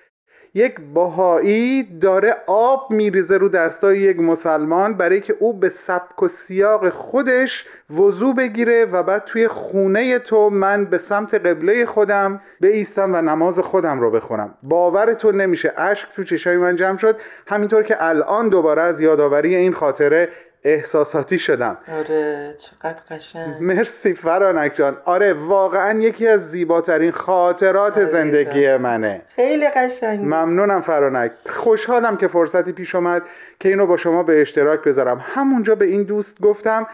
یک 0.54 0.80
باهایی 0.94 1.82
داره 1.82 2.36
آب 2.46 2.90
میریزه 2.90 3.36
رو 3.36 3.48
دستای 3.48 3.98
یک 3.98 4.20
مسلمان 4.20 4.94
برای 4.94 5.20
که 5.20 5.36
او 5.38 5.52
به 5.52 5.68
سبک 5.68 6.22
و 6.22 6.28
سیاق 6.28 6.88
خودش 6.88 7.66
وضوع 7.90 8.34
بگیره 8.34 8.84
و 8.84 9.02
بعد 9.02 9.24
توی 9.24 9.48
خونه 9.48 10.18
تو 10.18 10.50
من 10.50 10.84
به 10.84 10.98
سمت 10.98 11.34
قبله 11.34 11.86
خودم 11.86 12.40
به 12.60 12.68
ایستم 12.68 13.14
و 13.14 13.22
نماز 13.22 13.58
خودم 13.58 14.00
رو 14.00 14.10
بخونم. 14.10 14.54
باورتون 14.62 15.40
نمیشه. 15.40 15.72
اشک 15.76 16.08
تو 16.16 16.24
چشای 16.24 16.56
من 16.56 16.76
جمع 16.76 16.96
شد. 16.96 17.20
همینطور 17.46 17.82
که 17.82 17.96
الان 18.04 18.48
دوباره 18.48 18.82
از 18.82 19.00
یادآوری 19.00 19.54
این 19.54 19.72
خاطره 19.72 20.28
احساساتی 20.64 21.38
شدم. 21.38 21.78
آره 21.92 22.54
چقدر 22.58 23.00
قشنگ. 23.10 23.54
مرسی 23.60 24.14
فرانک 24.14 24.74
جان. 24.74 24.96
آره 25.04 25.32
واقعا 25.32 26.00
یکی 26.00 26.28
از 26.28 26.50
زیباترین 26.50 27.10
خاطرات 27.10 28.04
زندگی 28.04 28.76
منه. 28.76 29.22
خیلی 29.36 29.68
قشنگ 29.68 30.20
ممنونم 30.20 30.80
فرانک. 30.80 31.32
خوشحالم 31.46 32.16
که 32.16 32.28
فرصتی 32.28 32.72
پیش 32.72 32.94
اومد 32.94 33.22
که 33.60 33.68
اینو 33.68 33.86
با 33.86 33.96
شما 33.96 34.22
به 34.22 34.40
اشتراک 34.40 34.82
بذارم. 34.82 35.24
همونجا 35.34 35.74
به 35.74 35.84
این 35.84 36.02
دوست 36.02 36.40
گفتم 36.40 36.86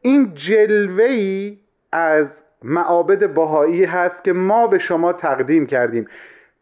این 0.00 0.34
جلوهی 0.34 1.60
از 1.92 2.42
معابد 2.62 3.26
باهایی 3.26 3.84
هست 3.84 4.24
که 4.24 4.32
ما 4.32 4.66
به 4.66 4.78
شما 4.78 5.12
تقدیم 5.12 5.66
کردیم. 5.66 6.08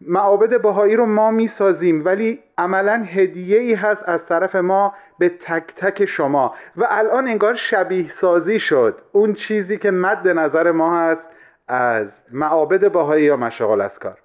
معابد 0.01 0.62
بهایی 0.62 0.96
رو 0.96 1.07
ما 1.07 1.30
می‌سازیم 1.30 2.05
ولی 2.05 2.42
عملا 2.59 3.07
هدیه 3.12 3.59
ای 3.59 3.74
هست 3.74 4.03
از 4.07 4.26
طرف 4.26 4.57
ما 4.57 4.94
به 5.18 5.28
تک 5.28 5.74
تک 5.76 6.05
شما. 6.05 6.55
و 6.76 6.86
الان 6.90 7.28
انگار 7.28 7.55
شبیه 7.55 8.09
سازی 8.09 8.61
شد. 8.61 8.99
اون 9.12 9.32
چیزی 9.32 9.78
که 9.78 9.90
مد 9.90 10.28
نظر 10.28 10.70
ما 10.72 11.01
هست 11.01 11.28
از 11.68 12.22
معابد 12.32 12.92
بهایی 12.92 13.24
یا 13.24 13.36
مشاغل 13.36 13.80
از 13.80 13.99
کار 13.99 14.18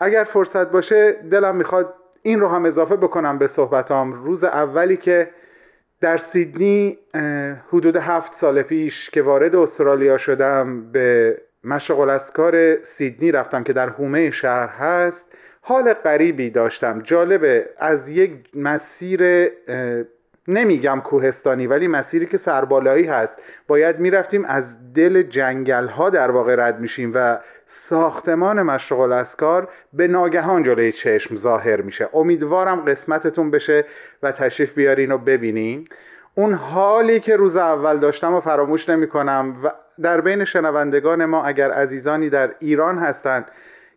اگر 0.00 0.24
فرصت 0.24 0.70
باشه 0.70 1.12
دلم 1.12 1.56
می‌خواد 1.56 1.94
این 2.22 2.40
رو 2.40 2.48
هم 2.48 2.64
اضافه 2.64 2.96
بکنم 2.96 3.38
به 3.38 3.46
صحبتام. 3.46 4.12
روز 4.12 4.44
اولی 4.44 4.96
که 4.96 5.30
در 6.00 6.16
سیدنی 6.16 6.98
حدود 7.68 7.96
هفت 7.96 8.34
سال 8.34 8.62
پیش 8.62 9.10
که 9.10 9.22
وارد 9.22 9.56
استرالیا 9.56 10.18
شدم 10.18 10.92
به 10.92 11.38
مشق 11.68 12.00
الاسکار 12.00 12.82
سیدنی 12.82 13.32
رفتم 13.32 13.64
که 13.64 13.72
در 13.72 13.88
حومه 13.88 14.30
شهر 14.30 14.68
هست. 14.68 15.26
حال 15.60 15.92
غریبی 15.92 16.50
داشتم. 16.50 17.00
جالبه 17.02 17.66
از 17.78 18.08
یک 18.08 18.30
مسیر 18.54 19.50
نمیگم 20.48 21.00
کوهستانی 21.04 21.66
ولی 21.66 21.88
مسیری 21.88 22.26
که 22.26 22.36
سربالایی 22.36 23.04
هست. 23.04 23.42
باید 23.66 23.98
می‌رفتیم 23.98 24.44
از 24.44 24.92
دل 24.94 25.22
جنگل 25.22 25.86
ها 25.86 26.10
در 26.10 26.30
واقع 26.30 26.54
رد 26.54 26.80
میشیم 26.80 27.12
و 27.14 27.38
ساختمان 27.66 28.62
مشغل 28.62 29.12
اسکار 29.12 29.68
به 29.92 30.08
ناگهان 30.08 30.62
جلوی 30.62 30.92
چشم 30.92 31.36
ظاهر 31.36 31.80
میشه. 31.80 32.08
امیدوارم 32.12 32.80
قسمتتون 32.80 33.50
بشه 33.50 33.84
و 34.22 34.32
تشریف 34.32 34.72
بیارین 34.72 35.12
و 35.12 35.18
ببینین. 35.18 35.88
اون 36.38 36.54
حالی 36.54 37.20
که 37.20 37.36
روز 37.36 37.56
اول 37.56 37.98
داشتم 37.98 38.34
و 38.34 38.40
فراموش 38.40 38.88
نمی 38.88 39.08
کنم 39.08 39.56
و 39.64 39.70
در 40.02 40.20
بین 40.20 40.44
شنوندگان 40.44 41.24
ما 41.24 41.44
اگر 41.44 41.70
عزیزانی 41.70 42.30
در 42.30 42.54
ایران 42.58 42.98
هستند 42.98 43.44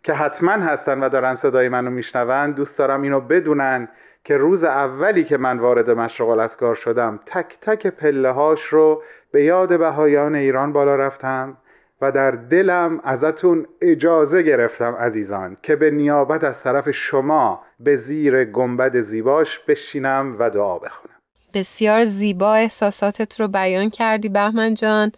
که 0.03 0.13
حتما 0.13 0.51
هستن 0.51 1.03
و 1.03 1.09
دارن 1.09 1.35
صدای 1.35 1.69
منو 1.69 1.89
میشنون 1.89 2.51
دوست 2.51 2.77
دارم 2.77 3.01
اینو 3.01 3.19
بدونن 3.19 3.87
که 4.23 4.37
روز 4.37 4.63
اولی 4.63 5.23
که 5.23 5.37
من 5.37 5.59
وارد 5.59 5.89
مشرق 5.89 6.29
الاسکار 6.29 6.75
شدم 6.75 7.19
تک 7.25 7.57
تک 7.61 7.87
پله 7.87 8.31
هاش 8.31 8.65
رو 8.65 9.03
به 9.31 9.43
یاد 9.43 9.79
بهایان 9.79 10.35
ایران 10.35 10.73
بالا 10.73 10.95
رفتم 10.95 11.57
و 12.01 12.11
در 12.11 12.31
دلم 12.31 12.99
ازتون 13.03 13.65
اجازه 13.81 14.41
گرفتم 14.41 14.95
عزیزان 14.95 15.57
که 15.61 15.75
به 15.75 15.91
نیابت 15.91 16.43
از 16.43 16.63
طرف 16.63 16.91
شما 16.91 17.61
به 17.79 17.95
زیر 17.95 18.45
گنبد 18.45 18.99
زیباش 18.99 19.59
بشینم 19.59 20.35
و 20.39 20.49
دعا 20.49 20.79
بخونم. 20.79 21.11
بسیار 21.54 22.04
زیبا 22.04 22.54
احساساتت 22.54 23.39
رو 23.39 23.47
بیان 23.47 23.89
کردی 23.89 24.30
بهمن 24.30 24.74
جان. 24.74 25.12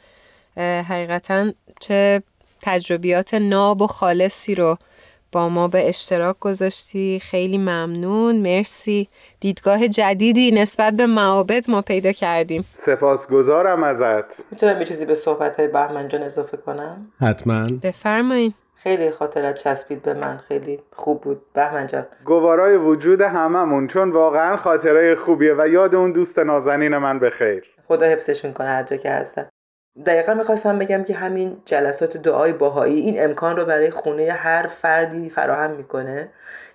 حقیقتا 0.57 1.51
چه 1.79 2.23
تجربیات 2.61 3.33
ناب 3.33 3.81
و 3.81 3.87
خالصی 3.87 4.55
رو 4.55 4.77
با 5.31 5.49
ما 5.49 5.67
به 5.67 5.89
اشتراک 5.89 6.39
گذاشتی. 6.39 7.19
خیلی 7.23 7.57
ممنون 7.57 8.35
مرسی. 8.35 9.07
دیدگاه 9.39 9.87
جدیدی 9.87 10.51
نسبت 10.51 10.93
به 10.93 11.07
معابد 11.07 11.71
ما 11.71 11.81
پیدا 11.81 12.11
کردیم. 12.11 12.65
سپاسگزارم 12.73 13.83
ازت. 13.83 14.51
می‌تونم 14.51 14.79
یه 14.79 14.87
چیزی 14.87 15.05
به 15.05 15.15
صحبت 15.15 15.59
های 15.59 15.67
بهمن 15.67 16.07
جان 16.07 16.23
اضافه 16.23 16.57
کنم؟ 16.57 17.11
حتما. 17.19 17.69
بفرمایید 17.83 18.53
خیلی 18.83 19.11
خاطرت 19.11 19.55
چسبید 19.55 20.01
به 20.01 20.13
من. 20.13 20.37
خیلی 20.37 20.79
خوب 20.93 21.21
بود. 21.21 21.41
بهمن 21.53 21.87
جان. 21.87 22.05
گوارای 22.25 22.77
وجود 22.77 23.21
هممون 23.21 23.87
چون 23.87 24.11
واقعا 24.11 24.57
خاطره 24.57 25.15
خوبیه 25.15 25.53
و 25.57 25.67
یاد 25.67 25.95
اون 25.95 26.11
دوست 26.11 26.39
نازنین 26.39 26.97
من 26.97 27.19
به 27.19 27.29
خیر. 27.29 27.75
خدا 27.87 28.05
حفظشون 28.05 28.53
کنه 28.53 28.67
هر 28.67 28.83
جا 28.83 28.97
که 28.97 29.09
هستن. 29.09 29.49
دقیقا 30.05 30.33
می‌خواستم 30.33 30.79
بگم 30.79 31.03
که 31.03 31.13
همین 31.13 31.57
جلسات 31.65 32.17
دعای 32.17 32.53
باهایی 32.53 32.99
این 32.99 33.23
امکان 33.23 33.57
رو 33.57 33.65
برای 33.65 33.89
خونه 33.89 34.31
هر 34.31 34.67
فردی 34.67 35.29
فراهم 35.29 35.71
می‌کنه 35.71 36.29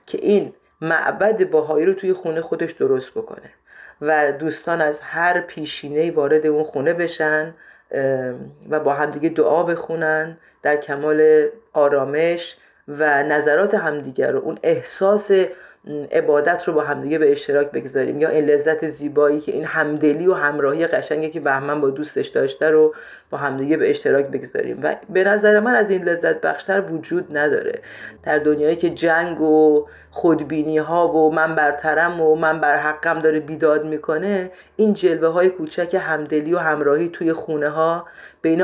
که 0.06 0.18
این 0.22 0.52
معبد 0.80 1.50
باهایی 1.50 1.86
رو 1.86 1.92
توی 1.92 2.12
خونه 2.12 2.40
خودش 2.40 2.72
درست 2.72 3.10
بکنه 3.10 3.50
و 4.00 4.32
دوستان 4.32 4.80
از 4.80 5.00
هر 5.00 5.40
پیشینه 5.40 6.10
وارد 6.10 6.46
اون 6.46 6.64
خونه 6.64 6.92
بشن 6.92 7.54
و 8.70 8.80
با 8.80 8.92
همدیگه 8.92 9.28
دعا 9.28 9.62
بخونن 9.62 10.36
در 10.62 10.76
کمال 10.76 11.48
آرامش 11.72 12.56
و 12.88 13.22
نظرات 13.22 13.74
همدیگر 13.74 14.30
رو 14.30 14.38
اون 14.38 14.58
احساس 14.62 15.30
عبادت 16.12 16.64
رو 16.64 16.72
با 16.72 16.80
همدیگه 16.80 17.18
به 17.18 17.32
اشتراک 17.32 17.70
بگذاریم. 17.70 18.20
یا 18.20 18.28
این 18.28 18.44
لذت 18.44 18.88
زیبایی 18.88 19.40
که 19.40 19.52
این 19.52 19.64
همدلی 19.64 20.26
و 20.26 20.34
همراهی 20.34 20.86
قشنگی 20.86 21.30
که 21.30 21.40
بهمن 21.40 21.80
با 21.80 21.90
دوستش 21.90 22.26
داشته 22.26 22.70
رو 22.70 22.94
با 23.30 23.38
همدیگه 23.38 23.76
به 23.76 23.90
اشتراک 23.90 24.26
بگذاریم. 24.26 24.80
و 24.82 24.96
به 25.10 25.24
نظر 25.24 25.60
من 25.60 25.74
از 25.74 25.90
این 25.90 26.04
لذت 26.04 26.40
بخشتر 26.40 26.80
وجود 26.80 27.36
نداره. 27.36 27.78
در 28.22 28.38
دنیایی 28.38 28.76
که 28.76 28.90
جنگ 28.90 29.40
و 29.40 29.86
خودبینی 30.10 30.78
ها 30.78 31.08
و 31.08 31.32
من 31.34 31.54
برترم 31.54 32.20
و 32.20 32.34
من 32.34 32.60
بر 32.60 32.76
حقم 32.76 33.20
داره 33.20 33.40
بیداد 33.40 33.84
می‌کنه 33.84 34.50
این 34.76 34.94
جلوه 34.94 35.28
های 35.28 35.48
کوچک 35.48 35.96
همدلی 36.00 36.54
و 36.54 36.58
همراهی 36.58 37.08
توی 37.08 37.32
خونه 37.32 37.68
ها 37.68 38.06
بین 38.42 38.62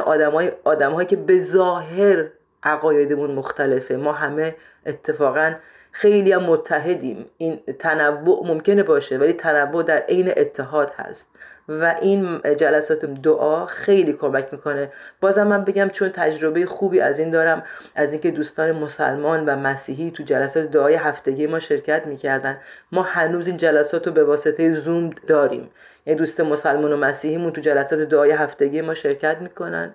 آدم 0.65 0.93
های 0.93 1.07
که 1.07 1.17
به 1.17 1.39
ظاهر 1.39 2.25
عقایدمون 2.63 3.31
مختلفه. 3.31 3.97
ما 3.97 4.13
همه 4.13 4.55
اتفاقا 4.87 5.53
خیلی 5.97 6.33
هم 6.33 6.43
متحدیم. 6.43 7.27
این 7.39 7.61
تنوع 7.79 8.47
ممکنه 8.47 8.83
باشه 8.83 9.19
ولی 9.19 9.33
تنوع 9.33 9.83
در 9.83 9.97
عین 9.97 10.33
اتحاد 10.37 10.93
هست. 10.97 11.29
و 11.69 11.95
این 12.03 12.41
جلسات 12.57 13.05
دعا 13.05 13.67
خیلی 13.67 14.13
کمک 14.13 14.49
می‌کنه. 14.53 14.93
بازم 15.21 15.47
من 15.47 15.65
بگم 15.65 15.89
چون 15.89 16.09
تجربه 16.09 16.67
خوبی 16.67 17.01
از 17.01 17.19
این 17.19 17.31
دارم 17.31 17.63
از 17.95 18.13
اینکه 18.13 18.31
دوستان 18.31 18.73
مسلمان 18.73 19.45
و 19.45 19.57
مسیحی 19.57 20.11
تو 20.11 20.23
جلسات 20.23 20.65
دعای 20.65 20.95
هفتگی 20.95 21.47
ما 21.47 21.59
شرکت 21.59 22.07
می‌کردن. 22.07 22.57
ما 22.93 23.03
هنوز 23.03 23.47
این 23.47 23.57
جلسات 23.57 24.07
رو 24.07 24.13
به 24.13 24.25
واسطه 24.25 24.75
زوم 24.75 25.11
داریم. 25.27 25.71
یه 26.07 26.15
دوست 26.15 26.41
مسلمان 26.41 26.93
و 26.93 26.97
مسیحیمون 26.97 27.53
تو 27.53 27.61
جلسات 27.61 27.99
دعای 27.99 28.31
هفتگی 28.31 28.81
ما 28.81 28.95
شرکت 28.95 29.37
می‌کنن. 29.41 29.95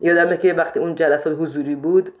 یادمه 0.00 0.36
که 0.36 0.52
وقتی 0.52 0.80
اون 0.80 0.94
جلسات 0.94 1.36
حضوری 1.40 1.74
بود 1.74 2.12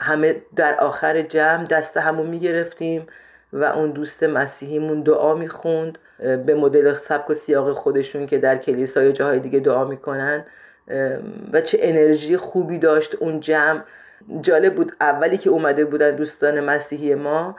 همه 0.00 0.36
در 0.56 0.80
آخر 0.80 1.22
جمع 1.22 1.64
دست 1.64 1.96
همو 1.96 2.24
می‌گرفتیم 2.24 3.06
و 3.52 3.64
اون 3.64 3.90
دوست 3.90 4.22
مسیحیمون 4.22 5.02
دعا 5.02 5.34
می‌خوند 5.34 5.98
به 6.18 6.54
مدل 6.54 6.94
سبک 6.94 7.30
و 7.30 7.34
سیاق 7.34 7.72
خودشون 7.72 8.26
که 8.26 8.38
در 8.38 8.56
کلیسای 8.56 9.12
جاهای 9.12 9.40
دیگه 9.40 9.60
دعا 9.60 9.84
می‌کنن. 9.84 10.44
و 11.52 11.60
چه 11.60 11.78
انرژی 11.80 12.36
خوبی 12.36 12.78
داشت 12.78 13.14
اون 13.14 13.40
جمع. 13.40 13.80
جالب 14.40 14.74
بود 14.74 14.92
اولی 15.00 15.38
که 15.38 15.50
اومده 15.50 15.84
بودن 15.84 16.16
دوستان 16.16 16.60
مسیحی 16.60 17.14
ما 17.14 17.56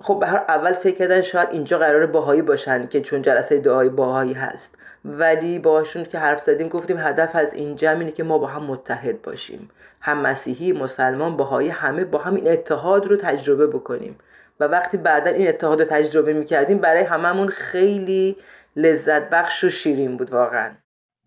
خب 0.00 0.18
به 0.20 0.26
هر 0.26 0.44
اول 0.48 0.72
فکر 0.72 0.96
کردن 0.96 1.22
شاید 1.22 1.48
اینجا 1.52 1.78
قرار 1.78 2.06
باهایی 2.06 2.42
باشن 2.42 2.86
که 2.86 3.00
چون 3.00 3.22
جلسه 3.22 3.58
دعای 3.58 3.88
باهایی 3.88 4.32
هست. 4.32 4.78
ولی 5.04 5.58
باشون 5.58 6.04
که 6.04 6.18
حرف 6.18 6.40
زدیم 6.40 6.68
گفتیم 6.68 6.98
هدف 6.98 7.36
از 7.36 7.54
این 7.54 7.76
جمع 7.76 7.98
اینه 7.98 8.12
که 8.12 8.22
ما 8.22 8.38
با 8.38 8.46
هم 8.46 8.62
متحد 8.62 9.22
باشیم. 9.22 9.70
هم 10.00 10.18
مسیحی 10.18 10.72
مسلمان 10.72 11.36
باهایی 11.36 11.68
همه 11.68 12.04
با 12.04 12.18
هم 12.18 12.34
این 12.34 12.48
اتحاد 12.48 13.06
رو 13.06 13.16
تجربه 13.16 13.66
بکنیم. 13.66 14.18
و 14.60 14.64
وقتی 14.64 14.96
بعدا 14.96 15.30
این 15.30 15.48
اتحاد 15.48 15.80
رو 15.80 15.86
تجربه 15.86 16.32
می‌کردیم 16.32 16.78
برای 16.78 17.02
هممون 17.02 17.48
خیلی 17.48 18.36
لذت 18.76 19.30
بخش 19.30 19.64
و 19.64 19.68
شیرین 19.68 20.16
بود 20.16 20.32
واقعا. 20.32 20.70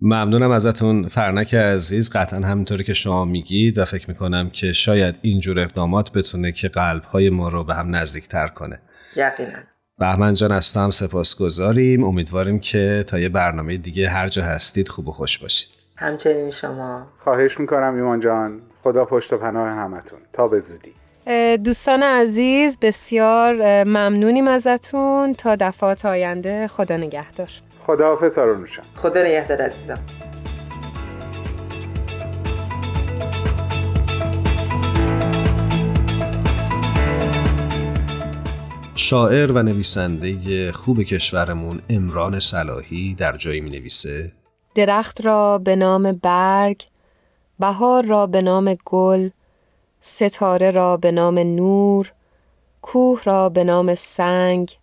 ممنونم 0.01 0.51
ازتون. 0.51 1.07
فرنک 1.07 1.55
عزیز 1.55 2.09
قطعا 2.09 2.39
همینطوری 2.39 2.83
که 2.83 2.93
شما 2.93 3.25
میگید 3.25 3.77
و 3.77 3.85
فکر 3.85 4.09
می‌کنم 4.09 4.49
که 4.49 4.73
شاید 4.73 5.15
اینجور 5.21 5.59
اقدامات 5.59 6.11
بتونه 6.11 6.51
که 6.51 6.67
قلبهای 6.67 7.29
ما 7.29 7.49
رو 7.49 7.63
به 7.63 7.73
هم 7.73 7.95
نزدیکتر 7.95 8.47
کنه. 8.47 8.79
یقینا. 9.15 9.59
بهمن 9.99 10.33
جان 10.33 10.51
از 10.51 10.77
هم 10.77 10.91
سپاس 10.91 11.35
گذاریم 11.35 12.03
امیدواریم 12.03 12.59
که 12.59 13.05
تا 13.07 13.19
یه 13.19 13.29
برنامه 13.29 13.77
دیگه 13.77 14.09
هر 14.09 14.27
جا 14.27 14.43
هستید 14.43 14.89
خوب 14.89 15.07
و 15.07 15.11
خوش 15.11 15.37
باشید. 15.37 15.69
همچنین 15.95 16.51
شما. 16.51 17.07
خواهش 17.23 17.59
می‌کنم 17.59 17.95
ایمان 17.95 18.19
جان. 18.19 18.61
خدا 18.83 19.05
پشت 19.05 19.33
و 19.33 19.37
پناه 19.37 19.67
همتون. 19.67 20.19
تا 20.33 20.47
به 20.47 20.59
زودی. 20.59 20.93
دوستان 21.57 22.03
عزیز 22.03 22.77
بسیار 22.81 23.83
ممنونیم 23.83 24.47
ازتون. 24.47 25.33
تا 25.33 25.55
دفعات 25.55 26.05
آینده 26.05 26.67
خدا 26.67 26.97
نگهدار. 26.97 27.49
خدا 27.87 28.07
حافظ 28.07 28.37
آرونوشم 28.37 28.83
خدا 28.95 29.23
نگهدار 29.23 29.61
عزیزم. 29.61 29.99
شاعر 38.95 39.51
و 39.51 39.63
نویسنده 39.63 40.71
خوب 40.71 41.03
کشورمون 41.03 41.81
امران 41.89 42.39
صلاحی 42.39 43.15
در 43.15 43.37
جایی 43.37 43.61
می 43.61 43.69
نویسه 43.69 44.31
درخت 44.75 45.25
را 45.25 45.57
به 45.57 45.75
نام 45.75 46.11
برگ 46.23 46.83
بهار 47.59 48.05
را 48.05 48.27
به 48.27 48.41
نام 48.41 48.77
گل 48.85 49.29
ستاره 50.01 50.71
را 50.71 50.97
به 50.97 51.11
نام 51.11 51.39
نور 51.39 52.11
کوه 52.81 53.21
را 53.23 53.49
به 53.49 53.63
نام 53.63 53.95
سنگ 53.95 54.77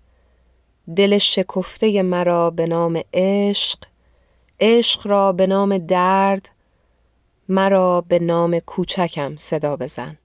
دل 0.96 1.18
شکفته 1.18 2.02
مرا 2.02 2.50
به 2.50 2.66
نام 2.66 3.00
عشق 3.14 3.78
عشق 4.60 5.06
را 5.06 5.32
به 5.32 5.46
نام 5.46 5.78
درد 5.78 6.48
مرا 7.48 8.00
به 8.00 8.18
نام 8.18 8.58
کوچکم 8.58 9.36
صدا 9.36 9.76
بزن. 9.76 10.18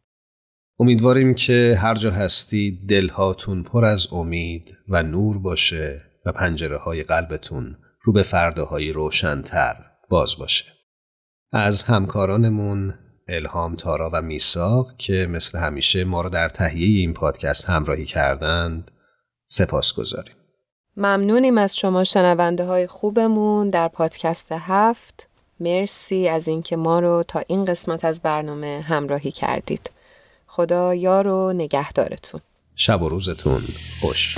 امیدواریم 0.79 1.33
که 1.33 1.77
هر 1.81 1.95
جا 1.95 2.11
هستید 2.11 2.89
دلهاتون 2.89 3.63
پر 3.63 3.85
از 3.85 4.07
امید 4.11 4.77
و 4.87 5.03
نور 5.03 5.37
باشه 5.37 6.01
و 6.25 6.31
پنجره 6.31 6.77
های 6.77 7.03
قلبتون 7.03 7.77
رو 8.03 8.13
به 8.13 8.23
فرداهای 8.23 8.91
روشنتر 8.91 9.75
باز 10.09 10.37
باشه. 10.37 10.65
از 11.51 11.83
همکارانمون 11.83 12.93
الهام 13.27 13.75
تارا 13.75 14.09
و 14.13 14.21
میساق 14.21 14.97
که 14.97 15.27
مثل 15.29 15.57
همیشه 15.57 16.03
ما 16.03 16.21
رو 16.21 16.29
در 16.29 16.49
تهیه 16.49 16.99
این 16.99 17.13
پادکست 17.13 17.69
همراهی 17.69 18.05
کردند 18.05 18.91
سپاس 19.47 19.93
گذاریم 19.93 20.35
ممنونیم 20.99 21.57
از 21.57 21.77
شما 21.77 22.03
شنونده 22.03 22.65
های 22.65 22.87
خوبمون 22.87 23.69
در 23.69 23.87
پادکست 23.87 24.51
هفت. 24.51 25.27
مرسی 25.59 26.27
از 26.27 26.47
اینکه 26.47 26.75
ما 26.75 26.99
رو 26.99 27.23
تا 27.27 27.43
این 27.47 27.63
قسمت 27.63 28.05
از 28.05 28.21
برنامه 28.21 28.85
همراهی 28.87 29.31
کردید. 29.31 29.91
خدا 30.47 30.95
یار 30.95 31.27
و 31.27 31.53
نگهدارتون. 31.53 32.41
شب 32.75 33.01
و 33.01 33.09
روزتون 33.09 33.61
خوش. 34.01 34.37